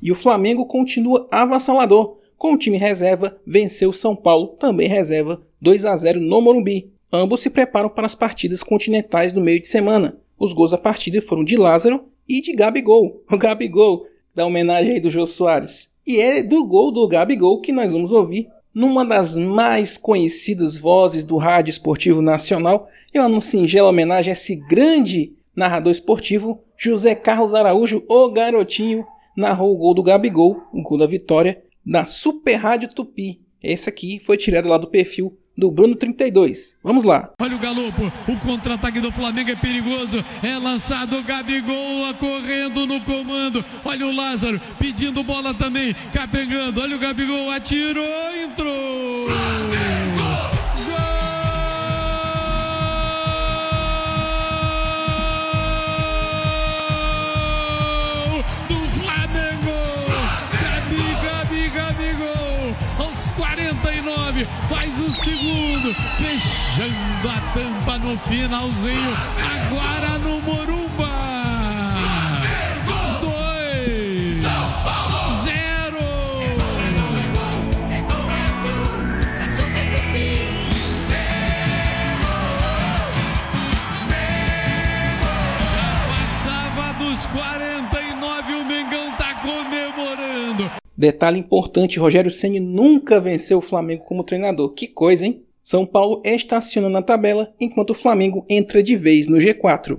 E 0.00 0.10
o 0.10 0.16
Flamengo 0.16 0.66
continua 0.66 1.26
avassalador. 1.30 2.18
Com 2.36 2.54
o 2.54 2.58
time 2.58 2.76
reserva, 2.76 3.38
venceu 3.46 3.90
o 3.90 3.92
São 3.92 4.16
Paulo, 4.16 4.56
também 4.58 4.88
reserva, 4.88 5.40
2 5.60 5.84
a 5.84 5.96
0 5.96 6.18
no 6.18 6.40
Morumbi. 6.40 6.92
Ambos 7.12 7.40
se 7.40 7.50
preparam 7.50 7.88
para 7.88 8.06
as 8.06 8.14
partidas 8.14 8.62
continentais 8.62 9.32
do 9.32 9.40
meio 9.40 9.60
de 9.60 9.68
semana. 9.68 10.21
Os 10.42 10.52
gols 10.52 10.72
da 10.72 10.76
partida 10.78 11.22
foram 11.22 11.44
de 11.44 11.56
Lázaro 11.56 12.08
e 12.28 12.42
de 12.42 12.52
Gabigol. 12.52 13.22
O 13.30 13.38
Gabigol, 13.38 14.08
da 14.34 14.44
homenagem 14.44 14.94
aí 14.94 15.00
do 15.00 15.08
Jô 15.08 15.24
Soares. 15.24 15.92
E 16.04 16.20
é 16.20 16.42
do 16.42 16.66
gol 16.66 16.90
do 16.90 17.06
Gabigol 17.06 17.60
que 17.60 17.70
nós 17.70 17.92
vamos 17.92 18.10
ouvir 18.10 18.48
numa 18.74 19.04
das 19.04 19.36
mais 19.36 19.96
conhecidas 19.96 20.76
vozes 20.76 21.22
do 21.22 21.36
rádio 21.36 21.70
esportivo 21.70 22.20
nacional. 22.20 22.88
É 23.14 23.22
uma 23.24 23.40
singela 23.40 23.90
homenagem 23.90 24.30
a 24.30 24.32
esse 24.32 24.56
grande 24.56 25.32
narrador 25.54 25.92
esportivo, 25.92 26.64
José 26.76 27.14
Carlos 27.14 27.54
Araújo, 27.54 28.02
o 28.08 28.28
garotinho, 28.28 29.06
narrou 29.36 29.72
o 29.72 29.78
gol 29.78 29.94
do 29.94 30.02
Gabigol, 30.02 30.60
o 30.72 30.82
gol 30.82 30.98
da 30.98 31.06
vitória, 31.06 31.62
na 31.86 32.04
Super 32.04 32.56
Rádio 32.56 32.92
Tupi. 32.92 33.40
Esse 33.62 33.88
aqui 33.88 34.18
foi 34.18 34.36
tirado 34.36 34.68
lá 34.68 34.76
do 34.76 34.88
perfil 34.88 35.38
do 35.56 35.70
Bruno 35.70 35.94
32. 35.94 36.76
Vamos 36.82 37.04
lá. 37.04 37.30
Olha 37.40 37.56
o 37.56 37.58
Galopo, 37.58 38.12
o 38.28 38.36
contra-ataque 38.40 39.00
do 39.00 39.12
Flamengo 39.12 39.50
é 39.50 39.56
perigoso. 39.56 40.24
É 40.42 40.56
lançado 40.58 41.18
o 41.18 41.22
Gabigol 41.22 42.14
correndo 42.18 42.86
no 42.86 43.00
comando. 43.02 43.64
Olha 43.84 44.06
o 44.06 44.14
Lázaro 44.14 44.60
pedindo 44.78 45.22
bola 45.22 45.54
também, 45.54 45.94
capengando. 46.12 46.80
Olha 46.80 46.96
o 46.96 46.98
Gabigol, 46.98 47.50
atirou, 47.50 48.04
entrou. 48.36 49.26
Gol 49.26 50.11
o 65.04 65.12
segundo, 65.12 65.94
fechando 66.16 67.28
a 67.28 67.40
tampa 67.52 67.98
no 67.98 68.16
finalzinho, 68.18 69.16
agora 69.38 70.18
no 70.18 70.40
Morumba. 70.40 70.81
Detalhe 91.02 91.40
importante, 91.40 91.98
Rogério 91.98 92.30
Ceni 92.30 92.60
nunca 92.60 93.18
venceu 93.18 93.58
o 93.58 93.60
Flamengo 93.60 94.04
como 94.04 94.22
treinador. 94.22 94.72
Que 94.72 94.86
coisa, 94.86 95.26
hein? 95.26 95.42
São 95.60 95.84
Paulo 95.84 96.22
estaciona 96.24 96.88
na 96.88 97.02
tabela, 97.02 97.52
enquanto 97.58 97.90
o 97.90 97.94
Flamengo 97.94 98.46
entra 98.48 98.80
de 98.80 98.94
vez 98.94 99.26
no 99.26 99.38
G4. 99.38 99.98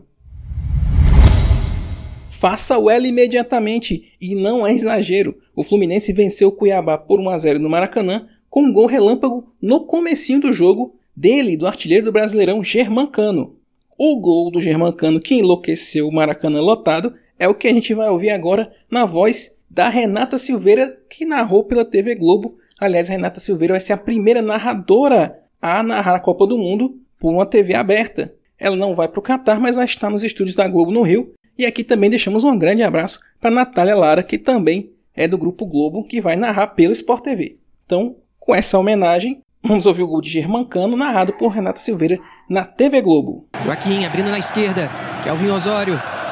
Faça 2.29 2.77
o 2.77 2.89
L 2.89 3.05
imediatamente, 3.05 4.13
e 4.21 4.33
não 4.33 4.65
é 4.65 4.73
exagero. 4.73 5.35
O 5.53 5.61
Fluminense 5.61 6.13
venceu 6.13 6.47
o 6.47 6.51
Cuiabá 6.53 6.97
por 6.97 7.19
1 7.19 7.29
a 7.31 7.37
0 7.37 7.59
no 7.59 7.69
Maracanã, 7.69 8.25
com 8.49 8.63
um 8.63 8.71
gol 8.71 8.85
relâmpago 8.85 9.51
no 9.61 9.81
comecinho 9.81 10.39
do 10.39 10.53
jogo, 10.53 10.95
dele, 11.13 11.57
do 11.57 11.67
artilheiro 11.67 12.05
do 12.05 12.13
Brasileirão, 12.13 12.63
Germancano. 12.63 13.57
O 13.99 14.21
gol 14.21 14.49
do 14.49 14.61
Germancano 14.61 15.19
que 15.19 15.35
enlouqueceu 15.35 16.07
o 16.07 16.13
Maracanã 16.13 16.61
lotado 16.61 17.13
é 17.37 17.45
o 17.45 17.53
que 17.53 17.67
a 17.67 17.73
gente 17.73 17.93
vai 17.93 18.09
ouvir 18.09 18.29
agora 18.29 18.71
na 18.89 19.03
voz 19.03 19.52
da 19.73 19.89
Renata 19.89 20.37
Silveira, 20.37 20.95
que 21.09 21.25
narrou 21.25 21.63
pela 21.63 21.83
TV 21.83 22.13
Globo. 22.13 22.57
Aliás, 22.79 23.09
Renata 23.09 23.39
Silveira 23.39 23.73
vai 23.73 23.81
ser 23.81 23.93
a 23.93 23.97
primeira 23.97 24.39
narradora 24.39 25.39
a 25.59 25.81
narrar 25.81 26.15
a 26.15 26.19
Copa 26.19 26.45
do 26.45 26.59
Mundo 26.59 26.95
por 27.19 27.33
uma 27.33 27.45
TV 27.45 27.73
aberta. 27.73 28.31
Ela 28.59 28.75
não 28.75 28.93
vai 28.93 29.07
para 29.07 29.19
o 29.19 29.23
Catar, 29.23 29.59
mas 29.59 29.75
vai 29.75 29.85
estar 29.85 30.11
nos 30.11 30.21
estúdios 30.21 30.55
da 30.55 30.67
Globo 30.67 30.91
no 30.91 31.01
Rio 31.01 31.33
E 31.57 31.65
aqui 31.65 31.83
também 31.83 32.09
deixamos 32.09 32.43
um 32.43 32.57
grande 32.57 32.83
abraço 32.83 33.19
para 33.41 33.49
Natália 33.49 33.95
Lara, 33.95 34.21
que 34.21 34.37
também 34.37 34.91
é 35.15 35.27
do 35.27 35.39
Grupo 35.39 35.65
Globo, 35.65 36.03
que 36.03 36.21
vai 36.21 36.35
narrar 36.35 36.67
pelo 36.67 36.93
Sport 36.93 37.23
TV. 37.23 37.57
Então, 37.85 38.17
com 38.39 38.53
essa 38.53 38.77
homenagem, 38.77 39.41
vamos 39.63 39.87
ouvir 39.87 40.03
o 40.03 40.07
gol 40.07 40.21
de 40.21 40.29
Germancano 40.29 40.95
narrado 40.95 41.33
por 41.33 41.47
Renata 41.47 41.79
Silveira 41.79 42.19
na 42.47 42.63
TV 42.63 43.01
Globo. 43.01 43.47
Joaquim 43.63 44.05
abrindo 44.05 44.29
na 44.29 44.37
esquerda, 44.37 44.89
Kelvin 45.23 45.49
Osório. 45.49 46.22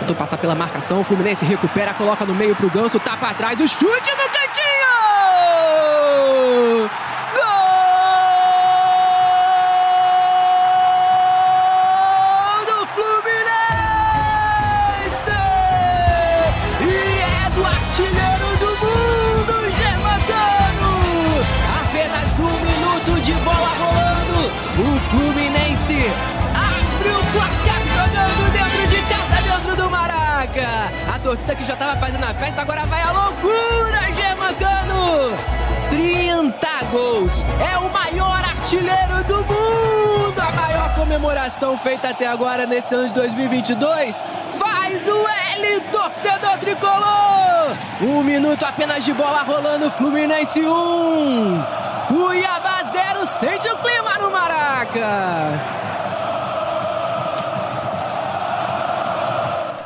Tentou 0.00 0.16
passar 0.16 0.36
pela 0.38 0.54
marcação, 0.54 1.00
o 1.00 1.04
Fluminense 1.04 1.44
recupera, 1.44 1.94
coloca 1.94 2.24
no 2.24 2.34
meio 2.34 2.54
pro 2.54 2.70
Ganso, 2.70 2.98
tapa 3.00 3.28
atrás, 3.28 3.58
o 3.60 3.66
chute 3.66 4.10
no 4.10 4.30
cantinho! 4.30 4.75
Já 31.76 31.84
estava 31.84 31.96
fazendo 31.96 32.24
a 32.24 32.34
festa 32.34 32.62
agora 32.62 32.86
vai 32.86 33.02
à 33.02 33.10
loucura, 33.10 34.12
Germano! 34.12 35.36
30 35.90 36.84
gols. 36.90 37.44
É 37.60 37.76
o 37.76 37.90
maior 37.90 38.38
artilheiro 38.38 39.22
do 39.24 39.36
mundo. 39.44 40.40
A 40.40 40.52
maior 40.52 40.94
comemoração 40.94 41.76
feita 41.78 42.10
até 42.10 42.26
agora 42.26 42.66
nesse 42.66 42.94
ano 42.94 43.08
de 43.08 43.14
2022. 43.14 44.22
Faz 44.58 45.06
o 45.06 45.26
L, 45.28 45.80
torcedor 45.92 46.58
tricolor. 46.58 47.76
Um 48.00 48.22
minuto 48.22 48.64
apenas 48.64 49.04
de 49.04 49.12
bola 49.12 49.42
rolando. 49.42 49.90
Fluminense 49.90 50.60
1. 50.60 50.68
Um. 50.68 51.64
Cuiabá 52.08 52.84
0. 52.90 53.26
Sente 53.26 53.68
o 53.68 53.76
clima 53.78 54.18
no 54.18 54.30
Maraca. 54.30 55.85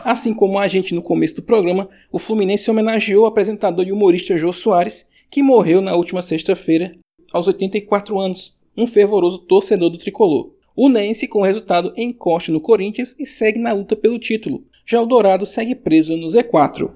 Assim 0.04 0.33
como 0.33 0.59
a 0.59 0.66
gente 0.66 0.95
no 0.95 1.02
começo 1.02 1.37
do 1.37 1.42
programa, 1.42 1.88
o 2.11 2.19
Fluminense 2.19 2.71
homenageou 2.71 3.25
o 3.25 3.26
apresentador 3.26 3.87
e 3.87 3.92
humorista 3.92 4.37
Jô 4.37 4.52
Soares, 4.52 5.09
que 5.30 5.42
morreu 5.42 5.80
na 5.80 5.95
última 5.95 6.23
sexta-feira, 6.23 6.97
aos 7.33 7.47
84 7.47 8.19
anos, 8.19 8.59
um 8.76 8.87
fervoroso 8.87 9.38
torcedor 9.40 9.90
do 9.90 9.99
tricolor. 9.99 10.52
O 10.75 10.88
Nense, 10.88 11.28
com 11.28 11.40
o 11.40 11.45
resultado, 11.45 11.92
encosta 11.97 12.50
no 12.50 12.61
Corinthians 12.61 13.14
e 13.19 13.26
segue 13.26 13.59
na 13.59 13.73
luta 13.73 13.95
pelo 13.95 14.19
título. 14.19 14.64
Já 14.87 15.00
o 15.00 15.07
Dourado 15.07 15.45
segue 15.45 15.75
preso 15.75 16.16
no 16.16 16.28
Z4. 16.28 16.90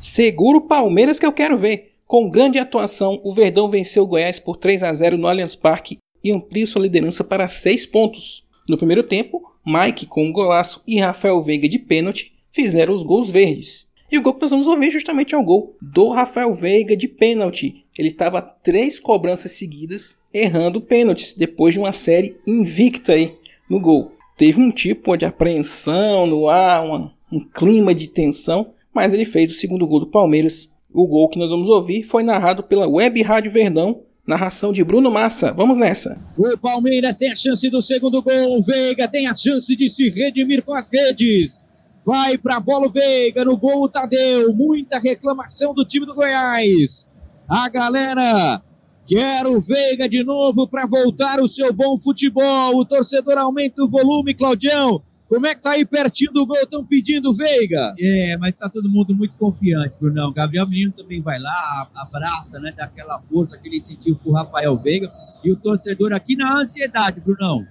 Seguro 0.00 0.62
Palmeiras 0.62 1.18
que 1.18 1.26
eu 1.26 1.32
quero 1.32 1.58
ver. 1.58 1.92
Com 2.06 2.30
grande 2.30 2.58
atuação, 2.58 3.20
o 3.22 3.34
Verdão 3.34 3.68
venceu 3.68 4.04
o 4.04 4.06
Goiás 4.06 4.38
por 4.38 4.56
3 4.56 4.82
a 4.82 4.94
0 4.94 5.18
no 5.18 5.28
Allianz 5.28 5.54
Parque 5.54 5.98
e 6.24 6.32
amplia 6.32 6.66
sua 6.66 6.82
liderança 6.82 7.22
para 7.22 7.46
6 7.46 7.84
pontos. 7.86 8.46
No 8.66 8.78
primeiro 8.78 9.02
tempo, 9.02 9.42
Mike 9.68 10.06
com 10.06 10.24
um 10.24 10.32
golaço 10.32 10.82
e 10.86 10.98
Rafael 10.98 11.42
Veiga 11.42 11.68
de 11.68 11.78
pênalti 11.78 12.32
fizeram 12.50 12.94
os 12.94 13.02
gols 13.02 13.28
verdes. 13.28 13.92
E 14.10 14.16
o 14.16 14.22
gol 14.22 14.32
que 14.32 14.40
nós 14.40 14.50
vamos 14.50 14.66
ouvir 14.66 14.90
justamente 14.90 15.34
é 15.34 15.38
o 15.38 15.44
gol 15.44 15.76
do 15.82 16.08
Rafael 16.08 16.54
Veiga 16.54 16.96
de 16.96 17.06
pênalti. 17.06 17.84
Ele 17.98 18.08
estava 18.08 18.40
três 18.40 18.98
cobranças 18.98 19.52
seguidas 19.52 20.16
errando 20.32 20.80
pênaltis 20.80 21.34
depois 21.34 21.74
de 21.74 21.80
uma 21.80 21.92
série 21.92 22.38
invicta 22.46 23.12
aí 23.12 23.36
no 23.68 23.78
gol. 23.78 24.12
Teve 24.38 24.58
um 24.58 24.70
tipo 24.70 25.14
de 25.18 25.26
apreensão 25.26 26.26
no 26.26 26.48
ar, 26.48 26.82
uma, 26.82 27.12
um 27.30 27.40
clima 27.40 27.94
de 27.94 28.08
tensão, 28.08 28.72
mas 28.94 29.12
ele 29.12 29.26
fez 29.26 29.50
o 29.50 29.54
segundo 29.54 29.86
gol 29.86 30.00
do 30.00 30.06
Palmeiras. 30.06 30.74
O 30.90 31.06
gol 31.06 31.28
que 31.28 31.38
nós 31.38 31.50
vamos 31.50 31.68
ouvir 31.68 32.04
foi 32.04 32.22
narrado 32.22 32.62
pela 32.62 32.88
Web 32.88 33.20
Rádio 33.20 33.50
Verdão, 33.50 34.00
narração 34.28 34.74
de 34.74 34.84
Bruno 34.84 35.10
Massa. 35.10 35.52
Vamos 35.52 35.78
nessa. 35.78 36.20
O 36.36 36.56
Palmeiras 36.58 37.16
tem 37.16 37.32
a 37.32 37.34
chance 37.34 37.68
do 37.70 37.80
segundo 37.80 38.22
gol. 38.22 38.58
O 38.58 38.62
Veiga 38.62 39.08
tem 39.08 39.26
a 39.26 39.34
chance 39.34 39.74
de 39.74 39.88
se 39.88 40.10
redimir 40.10 40.62
com 40.62 40.74
as 40.74 40.88
redes. 40.88 41.62
Vai 42.04 42.36
para 42.36 42.60
bola 42.60 42.88
o 42.88 42.90
Veiga, 42.90 43.42
no 43.44 43.56
gol 43.56 43.82
o 43.82 43.88
Tadeu. 43.88 44.52
Muita 44.54 44.98
reclamação 44.98 45.72
do 45.72 45.82
time 45.84 46.04
do 46.04 46.14
Goiás. 46.14 47.06
A 47.48 47.70
galera 47.70 48.60
quer 49.08 49.46
o 49.46 49.58
Veiga 49.58 50.06
de 50.06 50.22
novo 50.22 50.68
para 50.68 50.86
voltar 50.86 51.40
o 51.40 51.48
seu 51.48 51.72
bom 51.72 51.98
futebol. 51.98 52.76
O 52.76 52.84
torcedor 52.84 53.38
aumenta 53.38 53.82
o 53.82 53.88
volume, 53.88 54.34
Claudião. 54.34 55.02
Como 55.26 55.46
é 55.46 55.54
que 55.54 55.62
tá 55.62 55.70
aí 55.70 55.84
pertinho 55.86 56.30
do 56.30 56.46
gol? 56.46 56.58
Estão 56.58 56.84
pedindo 56.84 57.32
Veiga. 57.32 57.94
É, 57.98 58.36
mas 58.36 58.54
tá 58.54 58.68
todo 58.68 58.88
mundo 58.88 59.14
muito 59.14 59.34
confiante, 59.36 59.96
Brunão. 59.98 60.30
Gabriel 60.30 60.68
Menino 60.68 60.92
também 60.92 61.22
vai 61.22 61.38
lá, 61.38 61.88
abraça, 61.96 62.60
né? 62.60 62.70
Dá 62.76 62.84
aquela 62.84 63.20
força, 63.22 63.56
aquele 63.56 63.78
incentivo 63.78 64.18
pro 64.18 64.32
Rafael 64.32 64.76
Veiga. 64.76 65.10
E 65.42 65.50
o 65.50 65.56
torcedor 65.56 66.12
aqui 66.12 66.36
na 66.36 66.60
ansiedade, 66.60 67.20
Brunão. 67.20 67.66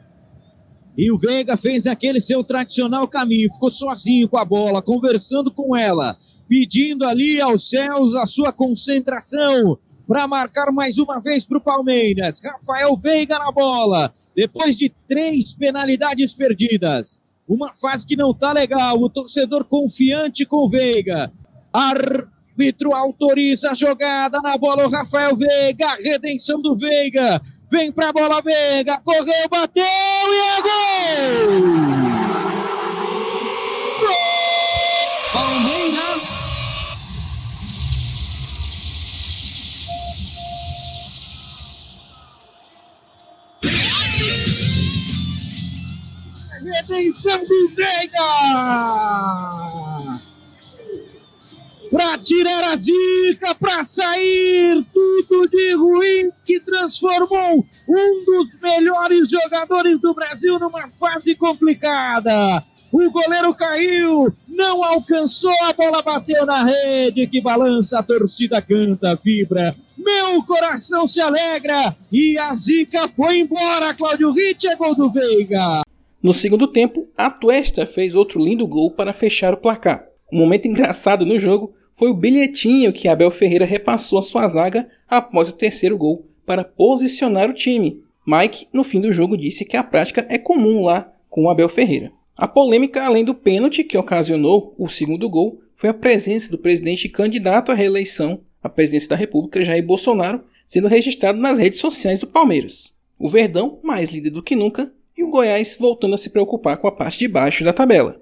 E 0.97 1.11
o 1.11 1.19
Veiga 1.19 1.55
fez 1.55 1.85
aquele 1.85 2.19
seu 2.19 2.43
tradicional 2.43 3.07
caminho, 3.07 3.53
ficou 3.53 3.69
sozinho 3.69 4.27
com 4.27 4.37
a 4.37 4.45
bola, 4.45 4.81
conversando 4.81 5.51
com 5.51 5.77
ela, 5.77 6.17
pedindo 6.47 7.05
ali 7.05 7.39
aos 7.39 7.69
céus 7.69 8.15
a 8.15 8.25
sua 8.25 8.51
concentração 8.51 9.77
para 10.07 10.27
marcar 10.27 10.71
mais 10.71 10.97
uma 10.97 11.19
vez 11.19 11.45
para 11.45 11.57
o 11.57 11.61
Palmeiras. 11.61 12.41
Rafael 12.43 12.95
Veiga 12.95 13.37
na 13.37 13.51
bola, 13.51 14.13
depois 14.35 14.77
de 14.77 14.89
três 15.07 15.53
penalidades 15.53 16.33
perdidas. 16.33 17.21
Uma 17.47 17.75
fase 17.75 18.05
que 18.05 18.15
não 18.15 18.33
tá 18.33 18.53
legal, 18.53 18.97
o 18.97 19.09
torcedor 19.09 19.65
confiante 19.65 20.45
com 20.45 20.65
o 20.65 20.69
Veiga. 20.69 21.31
Árbitro 21.71 22.95
autoriza 22.95 23.71
a 23.71 23.73
jogada 23.73 24.39
na 24.41 24.57
bola, 24.57 24.85
o 24.85 24.89
Rafael 24.89 25.35
Veiga, 25.35 25.87
a 25.87 25.95
redenção 25.95 26.61
do 26.61 26.75
Veiga. 26.75 27.41
Vem 27.69 27.91
pra 27.91 28.13
bola, 28.13 28.41
Veiga. 28.41 28.99
Correu, 29.03 29.49
bateu 29.49 29.83
e 29.83 30.39
é! 30.39 30.61
Gol! 30.61 32.06
Redenção 46.87 47.43
do 47.43 47.69
Veiga! 47.75 48.23
para 51.89 52.17
tirar 52.17 52.63
a 52.65 52.75
zica, 52.75 53.55
para 53.55 53.83
sair 53.83 54.85
tudo 54.93 55.47
de 55.49 55.73
ruim 55.73 56.31
que 56.45 56.59
transformou 56.59 57.65
um 57.87 58.25
dos 58.25 58.59
melhores 58.61 59.29
jogadores 59.29 59.99
do 60.01 60.13
Brasil 60.13 60.59
numa 60.59 60.89
fase 60.89 61.33
complicada. 61.35 62.63
O 62.91 63.09
goleiro 63.09 63.53
caiu, 63.53 64.33
não 64.47 64.83
alcançou, 64.83 65.53
a 65.63 65.73
bola 65.73 66.01
bateu 66.01 66.45
na 66.45 66.63
rede, 66.63 67.27
que 67.27 67.41
balança, 67.41 67.99
a 67.99 68.03
torcida 68.03 68.61
canta, 68.61 69.19
vibra. 69.23 69.75
Meu 69.97 70.43
coração 70.43 71.07
se 71.07 71.19
alegra 71.19 71.95
e 72.11 72.37
a 72.37 72.53
zica 72.53 73.09
foi 73.09 73.39
embora. 73.39 73.93
Cláudio 73.93 74.31
Ritt 74.31 74.67
é 74.67 74.75
gol 74.75 74.95
do 74.95 75.09
Veiga. 75.09 75.86
No 76.27 76.33
segundo 76.33 76.67
tempo, 76.67 77.07
a 77.15 77.31
Tuesta 77.31 77.85
fez 77.85 78.13
outro 78.13 78.43
lindo 78.43 78.67
gol 78.67 78.91
para 78.91 79.13
fechar 79.13 79.53
o 79.53 79.57
placar. 79.57 80.09
Um 80.29 80.39
momento 80.39 80.67
engraçado 80.67 81.25
no 81.25 81.39
jogo 81.39 81.73
foi 81.93 82.09
o 82.09 82.13
bilhetinho 82.13 82.91
que 82.91 83.07
Abel 83.07 83.31
Ferreira 83.31 83.63
repassou 83.63 84.19
à 84.19 84.21
sua 84.21 84.45
zaga 84.49 84.89
após 85.07 85.47
o 85.47 85.53
terceiro 85.53 85.97
gol 85.97 86.27
para 86.45 86.65
posicionar 86.65 87.49
o 87.49 87.53
time. 87.53 88.03
Mike, 88.27 88.67
no 88.73 88.83
fim 88.83 88.99
do 88.99 89.13
jogo, 89.13 89.37
disse 89.37 89.63
que 89.63 89.77
a 89.77 89.83
prática 89.83 90.27
é 90.27 90.37
comum 90.37 90.83
lá 90.83 91.13
com 91.29 91.45
o 91.45 91.49
Abel 91.49 91.69
Ferreira. 91.69 92.11
A 92.35 92.45
polêmica, 92.45 93.05
além 93.05 93.23
do 93.23 93.33
pênalti 93.33 93.81
que 93.85 93.97
ocasionou 93.97 94.75
o 94.77 94.89
segundo 94.89 95.29
gol, 95.29 95.61
foi 95.75 95.91
a 95.91 95.93
presença 95.93 96.51
do 96.51 96.57
presidente 96.57 97.07
candidato 97.07 97.71
à 97.71 97.73
reeleição 97.73 98.41
à 98.61 98.67
presidência 98.67 99.07
da 99.07 99.15
República, 99.15 99.63
Jair 99.63 99.85
Bolsonaro, 99.85 100.43
sendo 100.65 100.89
registrado 100.89 101.39
nas 101.39 101.57
redes 101.57 101.79
sociais 101.79 102.19
do 102.19 102.27
Palmeiras. 102.27 102.97
O 103.17 103.29
Verdão, 103.29 103.79
mais 103.81 104.11
líder 104.11 104.31
do 104.31 104.43
que 104.43 104.57
nunca, 104.57 104.91
e 105.17 105.23
o 105.23 105.29
Goiás 105.29 105.75
voltando 105.79 106.13
a 106.13 106.17
se 106.17 106.29
preocupar 106.29 106.77
com 106.77 106.87
a 106.87 106.91
parte 106.91 107.17
de 107.19 107.27
baixo 107.27 107.63
da 107.63 107.73
tabela. 107.73 108.21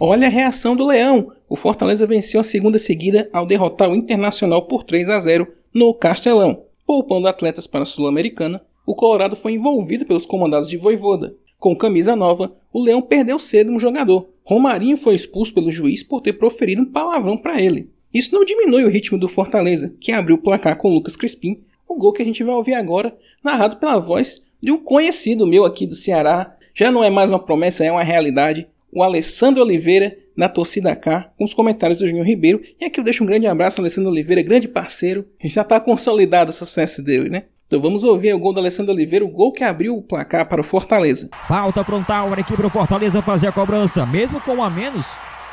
Olha 0.00 0.26
a 0.26 0.30
reação 0.30 0.74
do 0.74 0.86
Leão. 0.86 1.32
O 1.48 1.54
Fortaleza 1.54 2.06
venceu 2.06 2.40
a 2.40 2.44
segunda 2.44 2.78
seguida 2.78 3.28
ao 3.32 3.46
derrotar 3.46 3.90
o 3.90 3.94
Internacional 3.94 4.62
por 4.62 4.82
3 4.82 5.08
a 5.10 5.20
0 5.20 5.46
no 5.72 5.92
Castelão. 5.92 6.64
Poupando 6.86 7.28
atletas 7.28 7.66
para 7.66 7.82
a 7.82 7.86
Sul-Americana, 7.86 8.64
o 8.86 8.94
Colorado 8.94 9.36
foi 9.36 9.52
envolvido 9.52 10.04
pelos 10.04 10.26
comandados 10.26 10.68
de 10.68 10.76
Voivoda. 10.76 11.36
Com 11.58 11.76
camisa 11.76 12.16
nova, 12.16 12.54
o 12.72 12.82
Leão 12.82 13.00
perdeu 13.00 13.38
cedo 13.38 13.72
um 13.72 13.78
jogador. 13.78 14.28
Romarinho 14.44 14.96
foi 14.96 15.14
expulso 15.14 15.54
pelo 15.54 15.72
juiz 15.72 16.02
por 16.02 16.20
ter 16.20 16.34
proferido 16.34 16.82
um 16.82 16.90
palavrão 16.90 17.36
para 17.36 17.60
ele. 17.60 17.90
Isso 18.12 18.34
não 18.34 18.44
diminui 18.44 18.84
o 18.84 18.90
ritmo 18.90 19.18
do 19.18 19.28
Fortaleza, 19.28 19.94
que 20.00 20.12
abriu 20.12 20.36
o 20.36 20.42
placar 20.42 20.76
com 20.76 20.92
Lucas 20.92 21.16
Crispim, 21.16 21.62
o 21.88 21.96
gol 21.96 22.12
que 22.12 22.22
a 22.22 22.24
gente 22.24 22.44
vai 22.44 22.54
ouvir 22.54 22.74
agora, 22.74 23.16
narrado 23.42 23.76
pela 23.76 23.98
voz 23.98 24.43
de 24.64 24.72
um 24.72 24.78
conhecido 24.78 25.46
meu 25.46 25.66
aqui 25.66 25.86
do 25.86 25.94
Ceará. 25.94 26.56
Já 26.74 26.90
não 26.90 27.04
é 27.04 27.10
mais 27.10 27.30
uma 27.30 27.38
promessa, 27.38 27.84
é 27.84 27.92
uma 27.92 28.02
realidade. 28.02 28.66
O 28.90 29.02
Alessandro 29.02 29.62
Oliveira, 29.62 30.16
na 30.34 30.48
torcida 30.48 30.96
K, 30.96 31.30
com 31.36 31.44
os 31.44 31.52
comentários 31.52 31.98
do 31.98 32.06
Júnior 32.06 32.24
Ribeiro. 32.24 32.62
E 32.80 32.86
aqui 32.86 32.98
eu 32.98 33.04
deixo 33.04 33.22
um 33.22 33.26
grande 33.26 33.46
abraço 33.46 33.78
ao 33.78 33.82
Alessandro 33.82 34.10
Oliveira, 34.10 34.42
grande 34.42 34.66
parceiro. 34.66 35.26
Já 35.44 35.60
está 35.60 35.78
consolidado 35.78 36.50
o 36.50 36.54
sucesso 36.54 37.02
dele, 37.02 37.28
né? 37.28 37.42
Então 37.66 37.78
vamos 37.78 38.04
ouvir 38.04 38.32
o 38.32 38.38
gol 38.38 38.54
do 38.54 38.60
Alessandro 38.60 38.94
Oliveira, 38.94 39.24
o 39.24 39.28
gol 39.28 39.52
que 39.52 39.62
abriu 39.62 39.98
o 39.98 40.02
placar 40.02 40.48
para 40.48 40.62
o 40.62 40.64
Fortaleza. 40.64 41.28
Falta 41.46 41.84
frontal, 41.84 42.32
a 42.32 42.40
equipe 42.40 42.62
do 42.62 42.70
Fortaleza 42.70 43.20
fazer 43.20 43.48
a 43.48 43.52
cobrança, 43.52 44.06
mesmo 44.06 44.40
com 44.40 44.62
a 44.62 44.70
menos. 44.70 45.06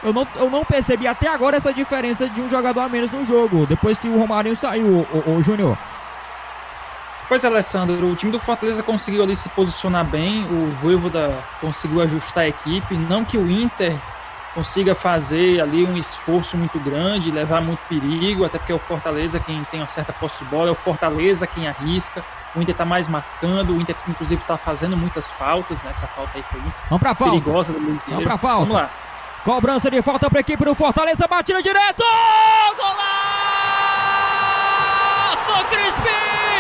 Eu 0.03 0.13
não, 0.13 0.25
eu 0.35 0.49
não 0.49 0.63
percebi 0.63 1.05
até 1.05 1.27
agora 1.27 1.57
essa 1.57 1.73
diferença 1.73 2.29
de 2.29 2.39
um 2.39 2.49
jogador 2.49 2.79
a 2.79 2.89
menos 2.89 3.11
no 3.11 3.25
jogo, 3.25 3.65
depois 3.65 3.97
que 3.97 4.07
o 4.07 4.17
Romarinho 4.17 4.55
saiu, 4.55 4.85
o, 4.85 5.31
o, 5.31 5.37
o 5.37 5.43
Júnior. 5.43 5.77
Pois, 7.31 7.45
Alessandro, 7.45 8.11
o 8.11 8.13
time 8.13 8.29
do 8.29 8.41
Fortaleza 8.41 8.83
conseguiu 8.83 9.23
ali 9.23 9.37
se 9.37 9.47
posicionar 9.47 10.03
bem, 10.03 10.43
o 10.51 10.73
Voivoda 10.73 11.41
conseguiu 11.61 12.01
ajustar 12.01 12.43
a 12.43 12.47
equipe, 12.49 12.93
não 12.93 13.23
que 13.23 13.37
o 13.37 13.49
Inter 13.49 13.97
consiga 14.53 14.93
fazer 14.93 15.61
ali 15.61 15.85
um 15.85 15.95
esforço 15.95 16.57
muito 16.57 16.77
grande, 16.77 17.31
levar 17.31 17.61
muito 17.61 17.79
perigo, 17.87 18.43
até 18.43 18.57
porque 18.57 18.73
é 18.73 18.75
o 18.75 18.79
Fortaleza 18.79 19.39
quem 19.39 19.63
tem 19.71 19.79
uma 19.79 19.87
certa 19.87 20.11
posse 20.11 20.43
de 20.43 20.49
bola, 20.49 20.67
é 20.67 20.73
o 20.73 20.75
Fortaleza 20.75 21.47
quem 21.47 21.69
arrisca, 21.69 22.21
o 22.53 22.61
Inter 22.61 22.73
está 22.73 22.83
mais 22.83 23.07
marcando, 23.07 23.77
o 23.77 23.81
Inter 23.81 23.95
inclusive 24.09 24.41
está 24.41 24.57
fazendo 24.57 24.97
muitas 24.97 25.31
faltas, 25.31 25.83
né? 25.83 25.91
Essa 25.91 26.07
falta 26.07 26.31
aí 26.35 26.43
foi 26.51 26.59
muito 26.59 26.75
Vamos 26.89 26.99
pra 26.99 27.15
perigosa 27.15 27.71
falta. 27.71 27.87
do 27.89 28.01
Vamos 28.09 28.23
pra 28.25 28.37
falta. 28.37 28.65
Vamos 28.65 28.75
lá. 28.75 28.89
Cobrança 29.45 29.89
de 29.89 30.01
falta 30.01 30.29
para 30.29 30.39
a 30.39 30.41
equipe 30.41 30.65
do 30.65 30.75
Fortaleza, 30.75 31.25
batida 31.29 31.63
direto! 31.63 32.03
Golaço, 32.75 33.05
Crispim! 35.69 36.50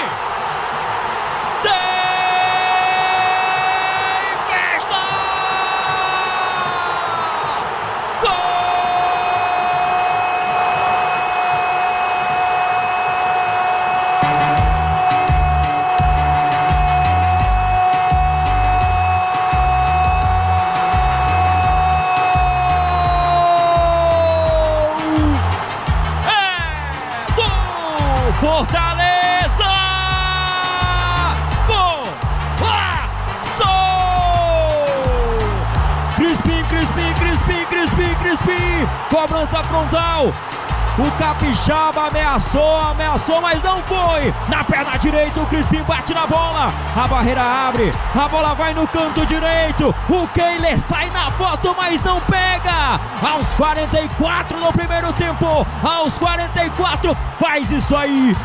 Ameaçou, 43.11 43.41
mas 43.41 43.61
não 43.61 43.77
foi. 43.79 44.33
Na 44.47 44.63
perna 44.63 44.97
direita, 44.97 45.41
o 45.41 45.45
Crispim 45.45 45.83
bate 45.83 46.13
na 46.13 46.25
bola. 46.25 46.71
A 46.95 47.07
barreira 47.07 47.41
abre, 47.41 47.91
a 48.15 48.27
bola 48.27 48.53
vai 48.55 48.73
no 48.73 48.87
canto 48.87 49.25
direito. 49.25 49.93
O 50.09 50.27
Keiler 50.29 50.79
sai 50.79 51.09
na 51.09 51.29
foto, 51.31 51.75
mas 51.77 52.01
não 52.01 52.19
pega. 52.21 52.99
Aos 53.21 53.47
44 53.53 54.57
no 54.59 54.71
primeiro 54.71 55.11
tempo, 55.13 55.67
aos 55.83 56.17
44, 56.17 57.15
faz 57.37 57.69
isso 57.71 57.95
aí. 57.95 58.35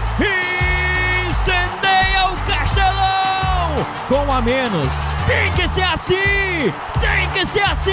Incendeia 1.28 2.26
o 2.26 2.36
Castelão! 2.46 3.86
Com 4.08 4.32
a 4.32 4.40
menos. 4.40 5.15
Tem 5.26 5.52
que 5.54 5.68
ser 5.68 5.82
assim! 5.82 6.14
Tem 7.00 7.30
que 7.32 7.44
ser 7.44 7.62
assim! 7.62 7.90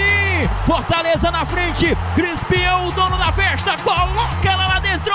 Fortaleza 0.67 1.31
na 1.31 1.43
frente, 1.45 1.87
Crispim 2.15 2.61
é 2.61 2.75
o 2.75 2.91
dono 2.91 3.17
da 3.17 3.31
festa, 3.33 3.75
coloca 3.83 4.47
ela 4.47 4.67
lá 4.67 4.79
dentro! 4.79 5.13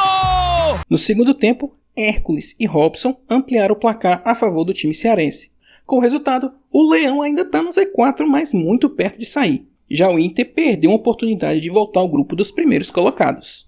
No 0.90 0.98
segundo 0.98 1.33
tempo, 1.33 1.76
Hércules 1.96 2.57
e 2.59 2.66
Robson 2.66 3.14
ampliaram 3.31 3.74
o 3.74 3.78
placar 3.78 4.20
a 4.24 4.35
favor 4.35 4.64
do 4.64 4.74
time 4.74 4.94
cearense. 4.94 5.52
Com 5.87 5.96
o 5.96 6.00
resultado, 6.00 6.52
o 6.72 6.90
Leão 6.90 7.22
ainda 7.22 7.42
está 7.42 7.62
no 7.62 7.70
Z4, 7.70 8.26
mas 8.26 8.52
muito 8.52 8.90
perto 8.90 9.18
de 9.18 9.24
sair. 9.24 9.68
Já 9.88 10.11
o 10.11 10.18
Inter 10.18 10.52
perdeu 10.52 10.90
uma 10.90 10.96
oportunidade 10.96 11.61
de 11.61 11.70
voltar 11.70 12.00
ao 12.00 12.09
grupo 12.09 12.35
dos 12.35 12.50
primeiros 12.50 12.90
colocados. 12.90 13.66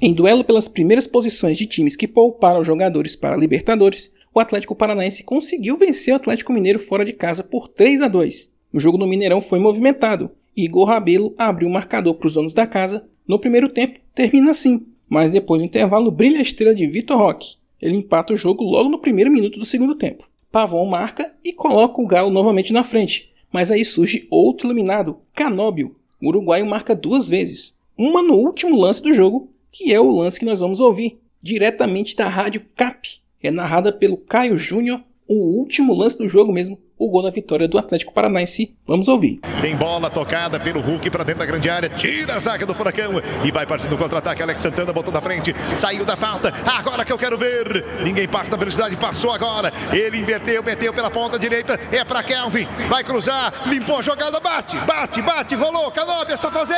Em 0.00 0.12
duelo 0.12 0.44
pelas 0.44 0.66
primeiras 0.66 1.06
posições 1.06 1.56
de 1.56 1.66
times 1.66 1.94
que 1.94 2.08
pouparam 2.08 2.64
jogadores 2.64 3.14
para 3.14 3.36
Libertadores, 3.36 4.12
o 4.36 4.40
Atlético 4.40 4.76
Paranaense 4.76 5.24
conseguiu 5.24 5.78
vencer 5.78 6.12
o 6.12 6.16
Atlético 6.18 6.52
Mineiro 6.52 6.78
fora 6.78 7.06
de 7.06 7.14
casa 7.14 7.42
por 7.42 7.68
3 7.68 8.02
a 8.02 8.08
2. 8.08 8.52
O 8.70 8.78
jogo 8.78 8.98
no 8.98 9.06
Mineirão 9.06 9.40
foi 9.40 9.58
movimentado. 9.58 10.30
Igor 10.54 10.84
Rabelo 10.84 11.34
abriu 11.38 11.66
o 11.66 11.72
marcador 11.72 12.12
para 12.16 12.26
os 12.26 12.34
donos 12.34 12.52
da 12.52 12.66
casa. 12.66 13.08
No 13.26 13.38
primeiro 13.38 13.70
tempo, 13.70 13.98
termina 14.14 14.50
assim, 14.50 14.88
mas 15.08 15.30
depois 15.30 15.62
do 15.62 15.64
intervalo 15.64 16.10
brilha 16.10 16.38
a 16.38 16.42
estrela 16.42 16.74
de 16.74 16.86
Vitor 16.86 17.16
Roque. 17.16 17.56
Ele 17.80 17.96
empata 17.96 18.34
o 18.34 18.36
jogo 18.36 18.62
logo 18.62 18.90
no 18.90 18.98
primeiro 18.98 19.30
minuto 19.30 19.58
do 19.58 19.64
segundo 19.64 19.94
tempo. 19.94 20.28
Pavon 20.52 20.84
marca 20.84 21.34
e 21.42 21.54
coloca 21.54 22.02
o 22.02 22.06
Galo 22.06 22.30
novamente 22.30 22.74
na 22.74 22.84
frente, 22.84 23.32
mas 23.50 23.70
aí 23.70 23.86
surge 23.86 24.26
outro 24.30 24.66
iluminado, 24.66 25.16
Canóbio. 25.34 25.96
O 26.20 26.28
uruguaio 26.28 26.66
marca 26.66 26.94
duas 26.94 27.26
vezes, 27.26 27.78
uma 27.96 28.20
no 28.20 28.34
último 28.34 28.76
lance 28.76 29.02
do 29.02 29.14
jogo, 29.14 29.50
que 29.72 29.94
é 29.94 30.00
o 30.00 30.10
lance 30.10 30.38
que 30.38 30.44
nós 30.44 30.60
vamos 30.60 30.78
ouvir, 30.78 31.18
diretamente 31.42 32.14
da 32.14 32.28
rádio 32.28 32.62
CAP. 32.76 33.24
É 33.42 33.50
narrada 33.50 33.92
pelo 33.92 34.16
Caio 34.16 34.58
Júnior, 34.58 35.00
o 35.28 35.58
último 35.58 35.92
lance 35.92 36.16
do 36.16 36.28
jogo 36.28 36.52
mesmo, 36.52 36.78
o 36.98 37.10
gol 37.10 37.22
da 37.22 37.30
vitória 37.30 37.68
do 37.68 37.78
Atlético 37.78 38.12
Paranaense. 38.12 38.74
Vamos 38.86 39.08
ouvir. 39.08 39.40
Tem 39.60 39.76
bola 39.76 40.08
tocada 40.08 40.58
pelo 40.58 40.80
Hulk 40.80 41.10
para 41.10 41.24
dentro 41.24 41.40
da 41.40 41.46
grande 41.46 41.68
área, 41.68 41.88
tira 41.88 42.34
a 42.34 42.38
zaga 42.38 42.64
do 42.64 42.74
Furacão 42.74 43.12
e 43.44 43.50
vai 43.50 43.66
partindo 43.66 43.90
no 43.90 43.98
contra-ataque. 43.98 44.42
Alex 44.42 44.62
Santana 44.62 44.92
botou 44.92 45.12
na 45.12 45.20
frente, 45.20 45.54
saiu 45.76 46.04
da 46.04 46.16
falta. 46.16 46.52
Agora 46.64 47.04
que 47.04 47.12
eu 47.12 47.18
quero 47.18 47.36
ver. 47.36 47.84
Ninguém 48.02 48.26
passa 48.28 48.52
na 48.52 48.56
velocidade, 48.56 48.96
passou 48.96 49.32
agora. 49.32 49.72
Ele 49.92 50.18
inverteu, 50.18 50.62
meteu 50.62 50.92
pela 50.94 51.10
ponta 51.10 51.38
direita. 51.38 51.78
É 51.92 52.04
para 52.04 52.22
Kelvin, 52.22 52.66
vai 52.88 53.04
cruzar, 53.04 53.68
limpou 53.68 53.98
a 53.98 54.02
jogada, 54.02 54.40
bate, 54.40 54.78
bate, 54.78 55.20
bate, 55.20 55.54
rolou. 55.54 55.90
Canóbia, 55.90 56.34
é 56.34 56.36
só 56.36 56.50
fazer. 56.50 56.74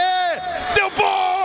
Deu 0.74 0.90
boa! 0.90 1.37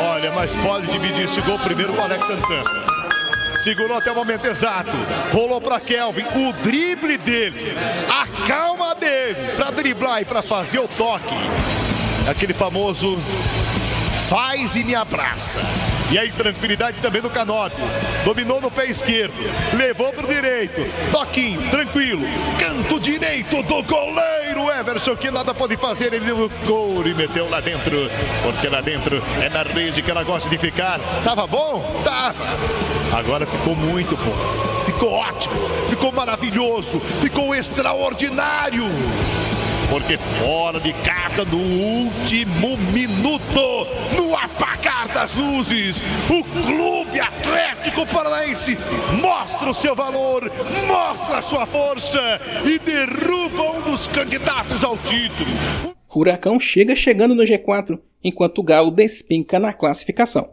Olha, 0.00 0.32
mas 0.32 0.54
pode 0.56 0.86
dividir 0.86 1.24
esse 1.24 1.40
gol 1.42 1.58
primeiro 1.58 1.94
o 1.94 2.00
Alex 2.00 2.26
Santana. 2.26 2.64
Segurou 3.62 3.98
até 3.98 4.10
o 4.10 4.14
momento 4.14 4.46
exato. 4.46 4.90
Rolou 5.32 5.60
para 5.60 5.78
Kelvin. 5.78 6.24
O 6.24 6.52
drible 6.62 7.18
dele. 7.18 7.76
A 8.08 8.46
calma 8.46 8.94
dele. 8.94 9.52
Para 9.56 9.70
driblar 9.70 10.22
e 10.22 10.24
para 10.24 10.42
fazer 10.42 10.78
o 10.78 10.88
toque. 10.88 11.34
Aquele 12.28 12.54
famoso 12.54 13.18
faz 14.28 14.74
e 14.74 14.84
me 14.84 14.94
abraça. 14.94 15.60
E 16.10 16.18
aí, 16.18 16.32
tranquilidade 16.32 16.98
também 17.00 17.22
do 17.22 17.30
Canóbio. 17.30 17.78
Dominou 18.24 18.60
no 18.60 18.68
pé 18.68 18.86
esquerdo, 18.86 19.34
levou 19.76 20.12
pro 20.12 20.26
direito. 20.26 20.80
Toquinho, 21.12 21.62
tranquilo. 21.70 22.22
Canto 22.58 22.98
direito 22.98 23.62
do 23.62 23.82
goleiro 23.84 24.68
Everson, 24.78 25.16
que 25.16 25.30
nada 25.30 25.54
pode 25.54 25.76
fazer. 25.76 26.12
Ele 26.12 26.24
deu 26.24 26.46
o 26.46 26.48
gol 26.66 27.06
e 27.06 27.14
meteu 27.14 27.48
lá 27.48 27.60
dentro. 27.60 28.10
Porque 28.42 28.68
lá 28.68 28.80
dentro 28.80 29.22
é 29.40 29.48
na 29.48 29.62
rede 29.62 30.02
que 30.02 30.10
ela 30.10 30.24
gosta 30.24 30.48
de 30.48 30.58
ficar. 30.58 30.98
Tava 31.22 31.46
bom? 31.46 32.02
Tava. 32.02 32.44
Agora 33.16 33.46
ficou 33.46 33.76
muito 33.76 34.16
bom. 34.16 34.84
Ficou 34.86 35.12
ótimo. 35.12 35.54
Ficou 35.88 36.10
maravilhoso. 36.10 36.98
Ficou 37.20 37.54
extraordinário 37.54 38.88
porque 39.90 40.16
fora 40.16 40.78
de 40.78 40.92
casa 41.02 41.44
no 41.44 41.58
último 41.58 42.76
minuto, 42.92 43.86
no 44.16 44.36
apagar 44.36 45.08
das 45.08 45.34
luzes, 45.34 46.00
o 46.30 46.44
Clube 46.44 47.18
Atlético 47.18 48.06
Paranaense 48.06 48.78
mostra 49.20 49.68
o 49.68 49.74
seu 49.74 49.94
valor, 49.96 50.50
mostra 50.86 51.38
a 51.38 51.42
sua 51.42 51.66
força 51.66 52.20
e 52.64 52.78
derruba 52.78 53.62
um 53.78 53.90
dos 53.90 54.06
candidatos 54.06 54.84
ao 54.84 54.96
título. 54.96 55.50
Furacão 56.08 56.58
chega 56.60 56.94
chegando 56.94 57.34
no 57.34 57.42
G4, 57.42 58.00
enquanto 58.22 58.58
o 58.58 58.64
Galo 58.64 58.90
despenca 58.90 59.58
na 59.58 59.72
classificação. 59.72 60.52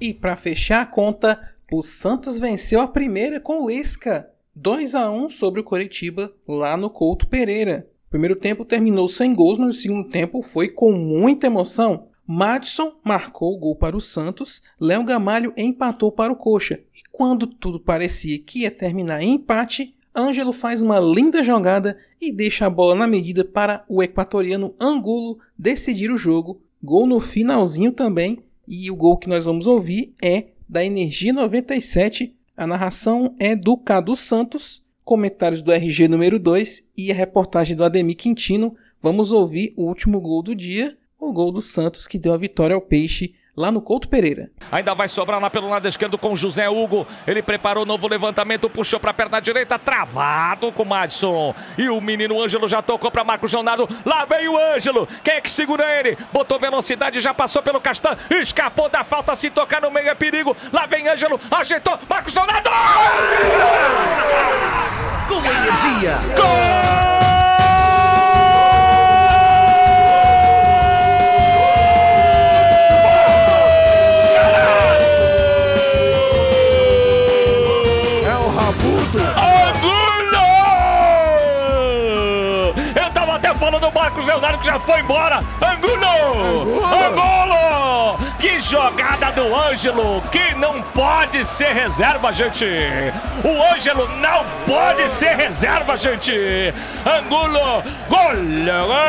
E 0.00 0.12
para 0.12 0.36
fechar 0.36 0.82
a 0.82 0.86
conta, 0.86 1.40
o 1.70 1.82
Santos 1.82 2.38
venceu 2.38 2.80
a 2.80 2.88
primeira 2.88 3.40
com 3.40 3.62
o 3.62 3.68
Lisca. 3.68 4.28
2 4.60 4.96
a 4.96 5.08
1 5.08 5.30
sobre 5.30 5.60
o 5.60 5.64
Coritiba 5.64 6.32
lá 6.46 6.76
no 6.76 6.90
Couto 6.90 7.28
Pereira. 7.28 7.88
O 8.08 8.10
primeiro 8.10 8.34
tempo 8.34 8.64
terminou 8.64 9.06
sem 9.06 9.32
gols, 9.32 9.56
mas 9.56 9.76
o 9.76 9.80
segundo 9.80 10.08
tempo 10.08 10.42
foi 10.42 10.68
com 10.68 10.90
muita 10.90 11.46
emoção. 11.46 12.08
Madison 12.26 12.94
marcou 13.04 13.54
o 13.54 13.58
gol 13.58 13.76
para 13.76 13.96
o 13.96 14.00
Santos, 14.00 14.60
Léo 14.80 15.04
Gamalho 15.04 15.52
empatou 15.56 16.10
para 16.10 16.32
o 16.32 16.36
Coxa. 16.36 16.80
E 16.92 17.02
quando 17.12 17.46
tudo 17.46 17.78
parecia 17.78 18.36
que 18.40 18.62
ia 18.62 18.70
terminar 18.70 19.22
em 19.22 19.34
empate, 19.34 19.94
Ângelo 20.14 20.52
faz 20.52 20.82
uma 20.82 20.98
linda 20.98 21.44
jogada 21.44 21.96
e 22.20 22.32
deixa 22.32 22.66
a 22.66 22.70
bola 22.70 22.96
na 22.96 23.06
medida 23.06 23.44
para 23.44 23.84
o 23.88 24.02
equatoriano 24.02 24.74
Angulo 24.80 25.38
decidir 25.56 26.10
o 26.10 26.18
jogo. 26.18 26.60
Gol 26.82 27.06
no 27.06 27.20
finalzinho 27.20 27.92
também, 27.92 28.40
e 28.66 28.90
o 28.90 28.96
gol 28.96 29.18
que 29.18 29.28
nós 29.28 29.44
vamos 29.44 29.68
ouvir 29.68 30.14
é 30.20 30.48
da 30.68 30.84
Energia 30.84 31.32
97. 31.32 32.36
A 32.58 32.66
narração 32.66 33.36
é 33.38 33.54
do 33.54 33.76
Cadu 33.76 34.16
Santos, 34.16 34.84
comentários 35.04 35.62
do 35.62 35.70
RG 35.70 36.08
número 36.08 36.40
2 36.40 36.82
e 36.96 37.12
a 37.12 37.14
reportagem 37.14 37.76
do 37.76 37.84
Ademir 37.84 38.16
Quintino. 38.16 38.74
Vamos 39.00 39.30
ouvir 39.30 39.72
o 39.76 39.84
último 39.84 40.20
gol 40.20 40.42
do 40.42 40.56
dia, 40.56 40.98
o 41.20 41.32
gol 41.32 41.52
do 41.52 41.62
Santos 41.62 42.08
que 42.08 42.18
deu 42.18 42.32
a 42.32 42.36
vitória 42.36 42.74
ao 42.74 42.82
Peixe 42.82 43.32
lá 43.58 43.72
no 43.72 43.82
Couto 43.82 44.08
Pereira. 44.08 44.50
Ainda 44.70 44.94
vai 44.94 45.08
sobrar 45.08 45.40
lá 45.40 45.50
pelo 45.50 45.68
lado 45.68 45.88
esquerdo 45.88 46.16
com 46.16 46.36
José 46.36 46.68
Hugo. 46.68 47.04
Ele 47.26 47.42
preparou 47.42 47.82
o 47.82 47.86
novo 47.86 48.06
levantamento, 48.06 48.70
puxou 48.70 49.00
para 49.00 49.10
a 49.10 49.14
perna 49.14 49.40
direita, 49.40 49.76
travado 49.78 50.70
com 50.70 50.84
o 50.84 50.86
Madison. 50.86 51.52
E 51.76 51.88
o 51.88 52.00
menino 52.00 52.40
Ângelo 52.40 52.68
já 52.68 52.80
tocou 52.80 53.10
para 53.10 53.24
Marcos 53.24 53.52
Leonardo. 53.52 53.88
Lá 54.06 54.24
vem 54.24 54.48
o 54.48 54.56
Ângelo. 54.56 55.08
Quem 55.24 55.34
é 55.34 55.40
que 55.40 55.50
segura 55.50 55.84
ele? 55.98 56.16
Botou 56.32 56.58
velocidade, 56.60 57.20
já 57.20 57.34
passou 57.34 57.60
pelo 57.60 57.80
Castan. 57.80 58.16
Escapou 58.30 58.88
da 58.88 59.02
falta, 59.02 59.34
se 59.34 59.50
tocar 59.50 59.82
no 59.82 59.90
meio 59.90 60.08
é 60.08 60.14
perigo. 60.14 60.56
Lá 60.72 60.86
vem 60.86 61.08
Ângelo, 61.08 61.40
ajeitou. 61.50 61.98
Marcos 62.08 62.34
Leonardo! 62.34 62.70
Com 65.28 65.44
energia. 65.44 66.18
Gol! 66.36 66.47
Foi 84.84 85.00
embora. 85.00 85.42
Angulo! 85.60 86.84
Angulo! 86.84 88.18
Que 88.38 88.60
jogada 88.60 89.32
do 89.32 89.54
Ângelo, 89.54 90.22
que 90.30 90.54
não 90.54 90.80
pode 90.82 91.44
ser 91.44 91.72
reserva, 91.72 92.32
gente. 92.32 92.64
O 93.44 93.74
Ângelo 93.74 94.08
não 94.16 94.44
pode 94.66 95.10
ser 95.10 95.34
reserva, 95.36 95.96
gente. 95.96 96.32
Angulo, 97.04 97.58
gol, 97.58 97.82
gol, 98.08 98.28
gol, 98.28 99.04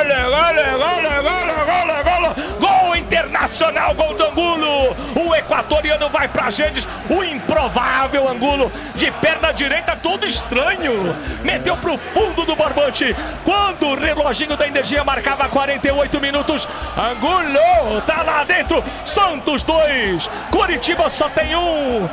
gol, 0.79 1.05
gol, 1.23 1.55
gol, 1.85 2.35
gol, 2.59 2.59
gol 2.59 2.95
internacional, 2.95 3.93
gol 3.93 4.15
do 4.15 4.25
Angulo. 4.25 4.95
O 5.15 5.35
equatoriano 5.35 6.09
vai 6.09 6.27
pra 6.27 6.49
Gendes, 6.49 6.87
o 7.09 7.23
improvável 7.23 8.27
Angulo, 8.27 8.71
de 8.95 9.11
perna 9.13 9.51
direita, 9.51 9.95
todo 9.95 10.25
estranho. 10.25 11.15
Meteu 11.43 11.75
pro 11.77 11.97
fundo 11.97 12.45
do 12.45 12.55
barbante. 12.55 13.15
Quando 13.43 13.87
o 13.87 13.95
reloginho 13.95 14.55
da 14.55 14.67
energia 14.67 15.03
marcava 15.03 15.49
48 15.49 16.19
minutos, 16.21 16.67
Angulo 16.97 18.01
tá 18.05 18.21
lá 18.21 18.43
dentro. 18.43 18.83
Santos 19.03 19.63
2, 19.63 20.29
Curitiba 20.51 21.09
só 21.09 21.29
tem 21.29 21.55
um. 21.55 22.07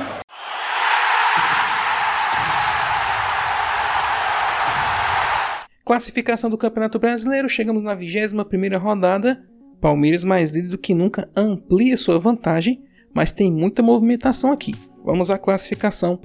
Classificação 5.85 6.51
do 6.51 6.59
Campeonato 6.59 6.99
Brasileiro, 6.99 7.49
chegamos 7.49 7.81
na 7.81 7.97
21ª 7.97 8.77
rodada. 8.77 9.41
Palmeiras 9.81 10.25
mais 10.25 10.51
líder 10.51 10.69
do 10.69 10.79
que 10.79 10.93
nunca 10.93 11.31
amplia 11.37 11.97
sua 11.97 12.19
vantagem, 12.19 12.83
mas 13.15 13.31
tem 13.31 13.53
muita 13.53 13.83
movimentação 13.83 14.51
aqui. 14.51 14.75
Vamos 15.07 15.31
à 15.31 15.39
classificação. 15.39 16.19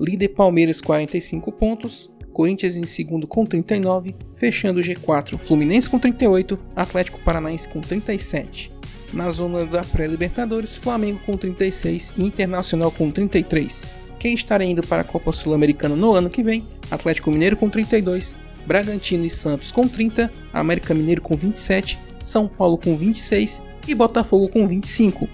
Líder 0.00 0.28
Palmeiras 0.28 0.80
45 0.80 1.52
pontos, 1.52 2.10
Corinthians 2.32 2.74
em 2.74 2.86
segundo 2.86 3.26
com 3.26 3.44
39, 3.44 4.16
fechando 4.34 4.80
o 4.80 4.82
G4 4.82 5.36
Fluminense 5.36 5.90
com 5.90 5.98
38, 5.98 6.56
Atlético 6.74 7.20
Paranaense 7.20 7.68
com 7.68 7.78
37. 7.82 8.72
Na 9.12 9.30
zona 9.30 9.66
da 9.66 9.84
pré-Libertadores, 9.84 10.76
Flamengo 10.76 11.20
com 11.26 11.36
36 11.36 12.14
e 12.16 12.24
Internacional 12.24 12.90
com 12.90 13.10
33. 13.10 13.84
Quem 14.18 14.34
estará 14.34 14.64
indo 14.64 14.82
para 14.82 15.02
a 15.02 15.04
Copa 15.04 15.30
Sul-Americana 15.30 15.94
no 15.94 16.14
ano 16.14 16.30
que 16.30 16.42
vem? 16.42 16.66
Atlético 16.90 17.30
Mineiro 17.30 17.56
com 17.56 17.68
32, 17.68 18.34
Bragantino 18.66 19.26
e 19.26 19.30
Santos 19.30 19.70
com 19.70 19.86
30, 19.86 20.32
América 20.54 20.94
Mineiro 20.94 21.20
com 21.20 21.36
27, 21.36 21.98
São 22.20 22.48
Paulo 22.48 22.78
com 22.78 22.96
26 22.96 23.62
e 23.86 23.94
Botafogo 23.94 24.48
com 24.48 24.66
25. 24.66 25.28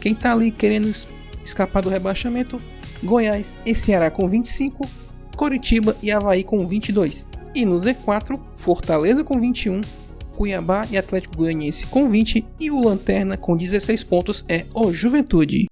Quem 0.00 0.12
está 0.12 0.32
ali 0.32 0.50
querendo 0.50 0.88
escapar 1.46 1.82
do 1.82 1.88
rebaixamento? 1.88 2.60
Goiás 3.02 3.58
e 3.64 3.74
Ceará 3.74 4.10
com 4.10 4.28
25, 4.28 4.86
Coritiba 5.36 5.96
e 6.02 6.10
Havaí 6.10 6.44
com 6.44 6.66
22. 6.66 7.26
E 7.54 7.64
no 7.64 7.76
Z4, 7.76 8.38
Fortaleza 8.54 9.24
com 9.24 9.40
21, 9.40 9.80
Cuiabá 10.36 10.86
e 10.90 10.98
Atlético 10.98 11.38
Goianiense 11.38 11.86
com 11.86 12.08
20 12.08 12.44
e 12.60 12.70
o 12.70 12.80
Lanterna 12.80 13.36
com 13.36 13.56
16 13.56 14.04
pontos 14.04 14.44
é 14.48 14.66
o 14.74 14.92
Juventude. 14.92 15.66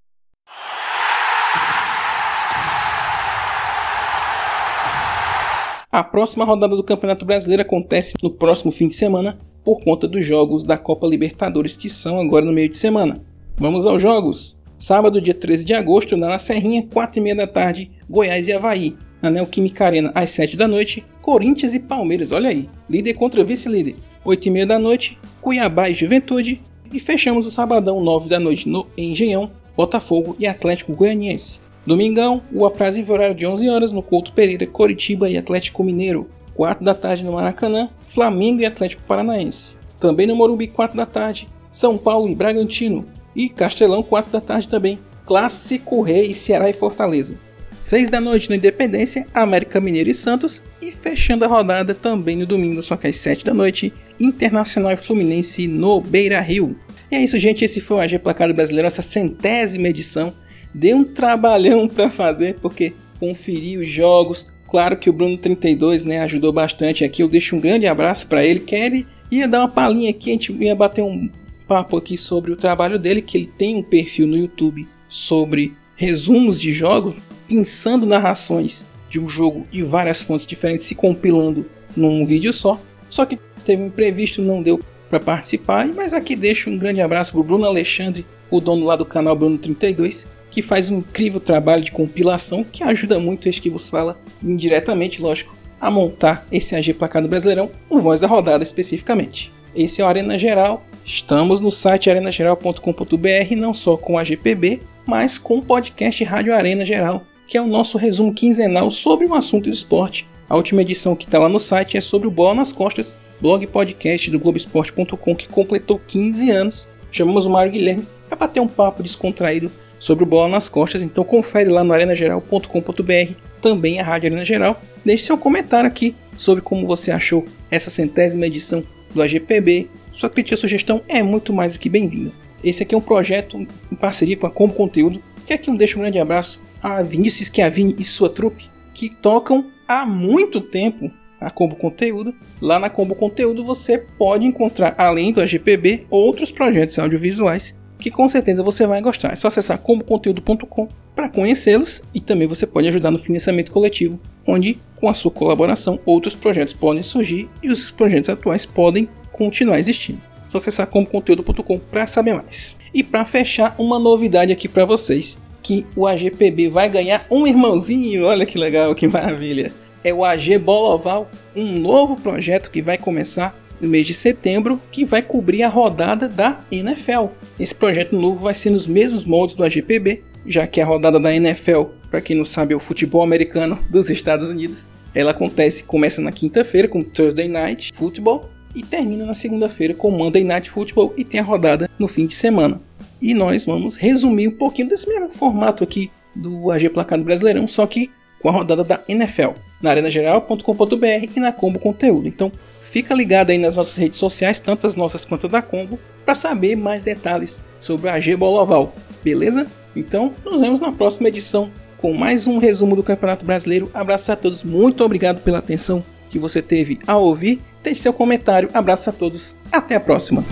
A 5.93 6.03
próxima 6.03 6.45
rodada 6.45 6.75
do 6.75 6.83
Campeonato 6.83 7.25
Brasileiro 7.25 7.63
acontece 7.63 8.15
no 8.21 8.31
próximo 8.31 8.73
fim 8.73 8.89
de 8.89 8.97
semana 8.97 9.39
por 9.63 9.81
conta 9.85 10.09
dos 10.09 10.27
jogos 10.27 10.65
da 10.65 10.77
Copa 10.77 11.07
Libertadores 11.07 11.77
que 11.77 11.89
são 11.89 12.21
agora 12.21 12.45
no 12.45 12.53
meio 12.53 12.69
de 12.69 12.77
semana. 12.77 13.23
Vamos 13.57 13.87
aos 13.87 14.03
jogos. 14.03 14.64
Sábado, 14.79 15.21
dia 15.21 15.35
13 15.35 15.65
de 15.65 15.73
agosto, 15.73 16.17
na 16.17 16.39
Serrinha, 16.39 16.87
4 16.93 17.19
e 17.19 17.23
meia 17.23 17.37
da 17.37 17.47
tarde, 17.47 17.91
Goiás 18.09 18.49
e 18.49 18.53
Havaí. 18.53 18.97
Na 19.23 19.31
Neoquímica 19.31 19.87
Arena, 19.87 20.13
às 20.15 20.31
7 20.31 20.57
da 20.57 20.69
noite, 20.69 21.05
Corinthians 21.23 21.73
e 21.73 21.81
Palmeiras, 21.81 22.31
olha 22.31 22.51
aí. 22.51 22.69
Líder 22.91 23.15
contra 23.15 23.45
vice-líder. 23.45 23.97
8 24.25 24.47
e 24.47 24.51
meia 24.51 24.67
da 24.67 24.79
noite, 24.79 25.19
Cuiabá 25.41 25.89
e 25.89 25.95
Juventude. 25.95 26.61
E 26.93 27.01
fechamos 27.01 27.47
o 27.47 27.51
sabadão, 27.51 28.03
9 28.03 28.29
da 28.29 28.39
noite, 28.39 28.69
no 28.69 28.87
Engenhão, 28.99 29.51
Botafogo 29.77 30.37
e 30.39 30.47
Atlético 30.47 30.95
Goianiense. 30.95 31.61
Domingão, 31.87 32.43
o 32.53 32.65
aprazível 32.65 33.15
horário 33.15 33.35
de 33.35 33.47
11 33.47 33.69
horas 33.69 33.93
no 33.93 34.03
Couto 34.03 34.33
Pereira, 34.33 34.67
Coritiba 34.67 35.29
e 35.29 35.37
Atlético 35.37 35.85
Mineiro. 35.85 36.29
4 36.55 36.85
da 36.85 36.95
tarde 36.95 37.25
no 37.25 37.33
Maracanã, 37.33 37.91
Flamengo 38.07 38.61
e 38.61 38.67
Atlético 38.67 39.03
Paranaense. 39.03 39.77
Também 39.99 40.27
no 40.27 40.37
Morumbi, 40.37 40.69
4 40.69 40.97
da 40.97 41.05
tarde, 41.05 41.49
São 41.73 41.99
Paulo 41.99 42.29
e 42.29 42.35
Bragantino. 42.35 43.07
E 43.35 43.49
Castelão, 43.49 44.03
4 44.03 44.31
da 44.31 44.41
tarde 44.41 44.69
também, 44.69 44.99
Clássico 45.27 46.03
Rei, 46.03 46.35
Ceará 46.35 46.69
e 46.69 46.73
Fortaleza. 46.73 47.37
6 47.81 48.09
da 48.09 48.21
noite 48.21 48.49
no 48.49 48.57
Independência, 48.57 49.27
América 49.35 49.81
Mineiro 49.81 50.11
e 50.11 50.15
Santos. 50.15 50.63
E 50.81 50.91
fechando 50.91 51.45
a 51.45 51.49
rodada 51.49 51.95
também 51.95 52.37
no 52.37 52.47
domingo, 52.47 52.83
só 52.83 52.97
que 52.97 53.07
às 53.07 53.17
7 53.17 53.45
da 53.45 53.53
noite, 53.53 53.93
Internacional 54.19 54.93
e 54.93 54.97
Fluminense 54.97 55.67
no 55.67 56.01
Beira 56.01 56.41
Rio. 56.41 56.77
E 57.11 57.17
é 57.17 57.23
isso, 57.23 57.39
gente. 57.39 57.65
Esse 57.65 57.81
foi 57.81 57.99
o 57.99 58.01
AG 58.01 58.19
Placado 58.21 58.55
Brasileiro, 58.55 58.87
essa 58.87 59.03
centésima 59.03 59.89
edição. 59.89 60.33
Deu 60.73 60.97
um 60.97 61.05
trabalhão 61.05 61.87
para 61.89 62.09
fazer, 62.11 62.57
porque 62.61 62.95
conferir 63.21 63.79
os 63.81 63.91
jogos. 63.91 64.53
Claro 64.69 64.97
que 64.97 65.11
o 65.11 65.13
Bruno 65.13 65.37
32 65.37 66.05
né, 66.05 66.21
ajudou 66.21 66.53
bastante 66.53 67.05
aqui. 67.05 67.23
Eu 67.23 67.29
deixo 67.29 67.55
um 67.55 67.61
grande 67.61 67.87
abraço 67.87 68.27
para 68.29 68.45
ele, 68.45 68.61
que 68.61 68.75
ele 68.75 69.07
ia 69.31 69.47
dar 69.47 69.61
uma 69.61 69.69
palhinha 69.69 70.11
aqui, 70.11 70.31
a 70.31 70.33
gente 70.33 70.53
ia 70.53 70.75
bater 70.75 71.03
um 71.03 71.29
papo 71.67 71.97
aqui 71.97 72.17
sobre 72.17 72.53
o 72.53 72.57
trabalho 72.57 72.99
dele, 72.99 73.23
que 73.23 73.37
ele 73.37 73.47
tem 73.47 73.77
um 73.77 73.83
perfil 73.83 74.27
no 74.27 74.37
YouTube 74.37 74.87
sobre 75.09 75.77
resumos 75.97 76.61
de 76.61 76.73
jogos, 76.73 77.17
pensando 77.49 78.07
narrações 78.07 78.87
de 79.09 79.21
um 79.21 79.29
jogo 79.29 79.67
e 79.73 79.83
várias 79.83 80.23
fontes 80.23 80.47
diferentes 80.47 80.87
se 80.87 80.95
compilando 80.95 81.67
num 81.97 82.27
vídeo 82.27 82.53
só. 82.53 82.81
Só 83.09 83.25
que 83.25 83.39
teve 83.65 83.83
um 83.83 83.87
imprevisto, 83.87 84.43
não 84.43 84.63
deu 84.63 84.81
para 85.09 85.21
participar, 85.21 85.87
mas 85.95 86.13
aqui 86.13 86.35
deixo 86.35 86.71
um 86.71 86.79
grande 86.79 87.01
abraço 87.01 87.33
pro 87.33 87.45
Bruno 87.45 87.65
Alexandre, 87.65 88.27
o 88.51 88.61
dono 88.61 88.85
lá 88.85 88.97
do 88.97 89.05
canal 89.05 89.37
Bruno 89.37 89.59
32, 89.59 90.27
que 90.51 90.63
faz 90.63 90.91
um 90.91 90.99
incrível 90.99 91.41
trabalho 91.41 91.85
de 91.85 91.93
compilação 91.93 92.65
que 92.65 92.83
ajuda 92.83 93.19
muito 93.19 93.49
este 93.49 93.61
que 93.61 93.71
vos 93.71 93.89
fala, 93.89 94.19
indiretamente, 94.43 95.21
lógico, 95.21 95.55
a 95.81 95.91
montar 95.91 96.47
esse 96.51 96.75
AG 96.75 96.95
Placado 96.95 97.29
Brasileirão, 97.29 97.71
o 97.89 97.99
Voz 97.99 98.21
da 98.21 98.27
Rodada 98.27 98.65
especificamente. 98.65 99.53
Esse 99.75 100.01
é 100.01 100.05
o 100.05 100.09
Arena 100.09 100.39
Geral. 100.39 100.85
Estamos 101.05 101.61
no 101.61 101.71
site 101.71 102.09
arenageral.com.br, 102.09 103.57
não 103.57 103.75
só 103.75 103.95
com 103.97 104.19
a 104.19 104.25
GPB, 104.25 104.81
mas 105.07 105.37
com 105.37 105.59
o 105.59 105.63
podcast 105.63 106.25
Rádio 106.25 106.55
Arena 106.55 106.85
Geral, 106.87 107.27
que 107.47 107.59
é 107.59 107.61
o 107.61 107.67
nosso 107.67 107.99
resumo 107.99 108.33
quinzenal 108.33 108.91
sobre 108.91 109.27
um 109.27 109.35
assunto 109.35 109.65
do 109.65 109.75
esporte. 109.75 110.27
A 110.49 110.57
última 110.57 110.81
edição 110.81 111.15
que 111.15 111.27
está 111.27 111.39
lá 111.39 111.49
no 111.49 111.61
site 111.61 111.99
é 111.99 112.01
sobre 112.01 112.27
o 112.27 112.31
Bola 112.31 112.55
nas 112.55 112.73
Costas, 112.73 113.19
blog 113.39 113.67
podcast 113.67 114.31
do 114.31 114.41
Globoesporte.com 114.41 115.35
que 115.35 115.49
completou 115.49 116.01
15 116.07 116.51
anos. 116.51 116.89
Chamamos 117.11 117.45
o 117.45 117.51
Mário 117.51 117.73
Guilherme 117.73 118.07
para 118.29 118.39
bater 118.39 118.61
um 118.61 118.69
papo 118.69 119.03
descontraído 119.03 119.71
sobre 119.99 120.25
o 120.25 120.27
Bola 120.27 120.49
nas 120.49 120.71
Costas, 120.71 121.03
então 121.03 121.23
confere 121.23 121.69
lá 121.69 121.85
no 121.85 121.93
arenageral.com.br, 121.93 123.33
também 123.61 124.01
a 124.01 124.05
Rádio 124.05 124.29
Arena 124.29 124.45
Geral. 124.45 124.81
Deixe 125.05 125.25
seu 125.25 125.37
comentário 125.37 125.87
aqui 125.87 126.15
sobre 126.37 126.63
como 126.63 126.87
você 126.87 127.11
achou 127.11 127.45
essa 127.71 127.91
centésima 127.91 128.47
edição 128.47 128.83
do 129.15 129.23
AGPB. 129.23 129.89
Sua 130.13 130.29
crítica 130.29 130.55
e 130.55 130.59
sugestão 130.59 131.03
é 131.09 131.23
muito 131.23 131.53
mais 131.53 131.73
do 131.73 131.79
que 131.79 131.89
bem-vinda. 131.89 132.33
Esse 132.63 132.83
aqui 132.83 132.95
é 132.95 132.99
um 132.99 133.03
projeto 133.03 133.59
em 133.59 133.97
parceria 133.97 134.37
com 134.37 134.47
a 134.47 134.51
Como 134.51 134.73
Conteúdo, 134.73 135.23
que 135.47 135.53
aqui 135.53 135.71
um 135.71 135.77
deixo 135.77 135.99
um 135.99 136.03
grande 136.03 136.19
abraço 136.19 136.63
a 136.83 137.03
Vinícius 137.03 137.49
Schiavini 137.49 137.95
e 137.99 138.05
sua 138.05 138.29
trupe, 138.29 138.71
que 138.93 139.09
tocam 139.09 139.71
há 139.87 140.05
muito 140.05 140.61
tempo 140.61 141.11
a 141.41 141.51
Combo 141.51 141.77
Conteúdo. 141.77 142.35
Lá 142.61 142.79
na 142.79 142.89
Combo 142.89 143.15
Conteúdo 143.15 143.65
você 143.65 143.99
pode 143.99 144.47
encontrar, 144.47 144.95
além 144.97 145.33
do 145.33 145.41
AGPB, 145.41 146.07
outros 146.11 146.51
projetos 146.51 146.99
audiovisuais 146.99 147.83
que 147.99 148.11
com 148.11 148.29
certeza 148.29 148.63
você 148.63 148.87
vai 148.87 149.01
gostar. 149.01 149.33
É 149.33 149.37
só 149.37 149.49
acessar 149.49 149.79
comboconteúdo.com 149.79 150.89
para 151.15 151.29
conhecê-los 151.29 152.03
e 152.13 152.21
também 152.21 152.47
você 152.47 152.67
pode 152.67 152.89
ajudar 152.89 153.11
no 153.11 153.19
financiamento 153.19 153.73
coletivo, 153.73 154.19
onde 154.47 154.79
com 154.97 155.09
a 155.09 155.15
sua 155.15 155.31
colaboração 155.31 155.99
outros 156.05 156.35
projetos 156.35 156.75
podem 156.75 157.03
surgir 157.03 157.49
e 157.63 157.71
os 157.71 157.91
projetos 157.91 158.31
atuais 158.31 158.67
podem 158.67 159.09
continuar 159.33 159.79
existindo. 159.79 160.21
É 160.45 160.49
só 160.49 160.59
acessar 160.59 160.87
comboconteúdo.com 160.87 161.79
para 161.79 162.07
saber 162.07 162.35
mais. 162.35 162.77
E 162.93 163.03
para 163.03 163.25
fechar, 163.25 163.75
uma 163.79 163.99
novidade 163.99 164.53
aqui 164.53 164.69
para 164.69 164.85
vocês, 164.85 165.39
que 165.63 165.87
o 165.97 166.07
AGPB 166.07 166.69
vai 166.69 166.89
ganhar 166.89 167.27
um 167.31 167.47
irmãozinho. 167.47 168.25
Olha 168.25 168.47
que 168.47 168.59
legal, 168.59 168.95
que 168.95 169.09
maravilha 169.09 169.73
é 170.05 170.13
o 170.13 170.23
AG 170.23 170.59
Bola 170.59 170.95
Oval, 170.95 171.31
um 171.57 171.79
novo 171.79 172.17
projeto 172.17 172.71
que 172.71 172.83
vai 172.83 172.99
começar 172.99 173.59
no 173.85 173.91
mês 173.91 174.07
de 174.07 174.15
setembro, 174.15 174.81
que 174.91 175.05
vai 175.05 175.23
cobrir 175.23 175.63
a 175.63 175.69
rodada 175.69 176.29
da 176.29 176.61
NFL. 176.73 177.27
Esse 177.59 177.75
projeto 177.75 178.17
novo 178.17 178.41
vai 178.41 178.55
ser 178.55 178.71
nos 178.71 178.87
mesmos 178.87 179.25
moldes 179.25 179.55
do 179.55 179.63
AGPB, 179.63 180.25
já 180.47 180.67
que 180.67 180.81
a 180.81 180.87
rodada 180.87 181.21
da 181.21 181.35
NFL, 181.35 181.85
para 182.11 182.21
quem 182.21 182.37
não 182.37 182.45
sabe, 182.45 182.75
é 182.75 182.77
o 182.77 182.81
futebol 182.81 183.23
americano 183.23 183.79
dos 183.89 184.11
Estados 184.11 184.49
Unidos. 184.49 184.89
Ela 185.15 185.31
acontece, 185.31 185.85
começa 185.85 186.21
na 186.21 186.33
quinta-feira 186.33 186.89
com 186.89 187.03
Thursday 187.03 187.47
Night 187.47 187.93
Football 187.95 188.51
e 188.75 188.83
termina 188.83 189.25
na 189.25 189.35
segunda-feira 189.35 189.95
com 189.95 190.11
Monday 190.11 190.43
Night 190.43 190.69
Football 190.69 191.15
e 191.17 191.25
tem 191.25 191.41
a 191.41 191.45
rodada 191.45 191.89
no 191.99 192.09
fim 192.09 192.27
de 192.27 192.35
semana. 192.35 192.81
E 193.23 193.33
nós 193.33 193.65
vamos 193.65 193.95
resumir 193.95 194.49
um 194.49 194.57
pouquinho 194.57 194.89
desse 194.89 195.09
mesmo 195.09 195.31
formato 195.31 195.85
aqui 195.85 196.11
do 196.35 196.71
AG 196.71 196.89
Placado 196.91 197.23
Brasileirão, 197.23 197.67
só 197.67 197.87
que 197.87 198.11
com 198.41 198.49
a 198.49 198.53
rodada 198.53 198.85
da 198.85 199.01
NFL, 199.09 199.53
na 199.81 199.91
arenageral.com.br 199.91 201.29
e 201.35 201.41
na 201.41 201.53
Combo 201.53 201.79
Conteúdo. 201.79 202.29
Então, 202.29 202.53
fica 202.95 203.13
ligado 203.13 203.51
aí 203.51 203.59
nas 203.59 203.75
nossas 203.75 203.97
redes 203.97 204.21
sociais, 204.21 204.61
tanto 204.61 204.87
as 204.87 204.95
nossas 204.95 205.25
quanto 205.25 205.49
a 205.49 205.51
da 205.51 205.61
Combo, 205.61 205.99
para 206.25 206.33
saber 206.33 206.77
mais 206.77 207.03
detalhes 207.03 207.61
sobre 207.81 208.09
a 208.09 208.15
AG 208.15 208.37
Bola 208.37 208.63
Oval, 208.63 208.95
beleza? 209.21 209.67
Então, 209.97 210.33
nos 210.45 210.61
vemos 210.61 210.79
na 210.79 210.93
próxima 210.93 211.27
edição 211.27 211.73
com 211.99 212.15
mais 212.15 212.47
um 212.47 212.59
resumo 212.59 212.95
do 212.95 213.03
Campeonato 213.03 213.45
Brasileiro. 213.45 213.91
Abraço 213.93 214.31
a 214.31 214.37
todos, 214.37 214.63
muito 214.63 215.03
obrigado 215.03 215.43
pela 215.43 215.59
atenção 215.59 216.05
que 216.31 216.39
você 216.39 216.63
teve 216.63 217.01
ao 217.05 217.25
ouvir. 217.25 217.61
Deixe 217.83 218.01
seu 218.03 218.13
comentário, 218.13 218.71
abraço 218.73 219.11
a 219.11 219.13
todos, 219.13 219.57
até 219.73 219.97
a 219.97 220.01
próxima. 220.01 220.45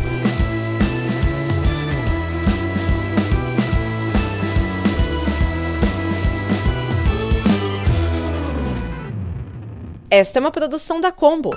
Esta 10.11 10.39
é 10.39 10.41
uma 10.41 10.51
produção 10.51 11.01
da 11.01 11.13
Combo. 11.13 11.57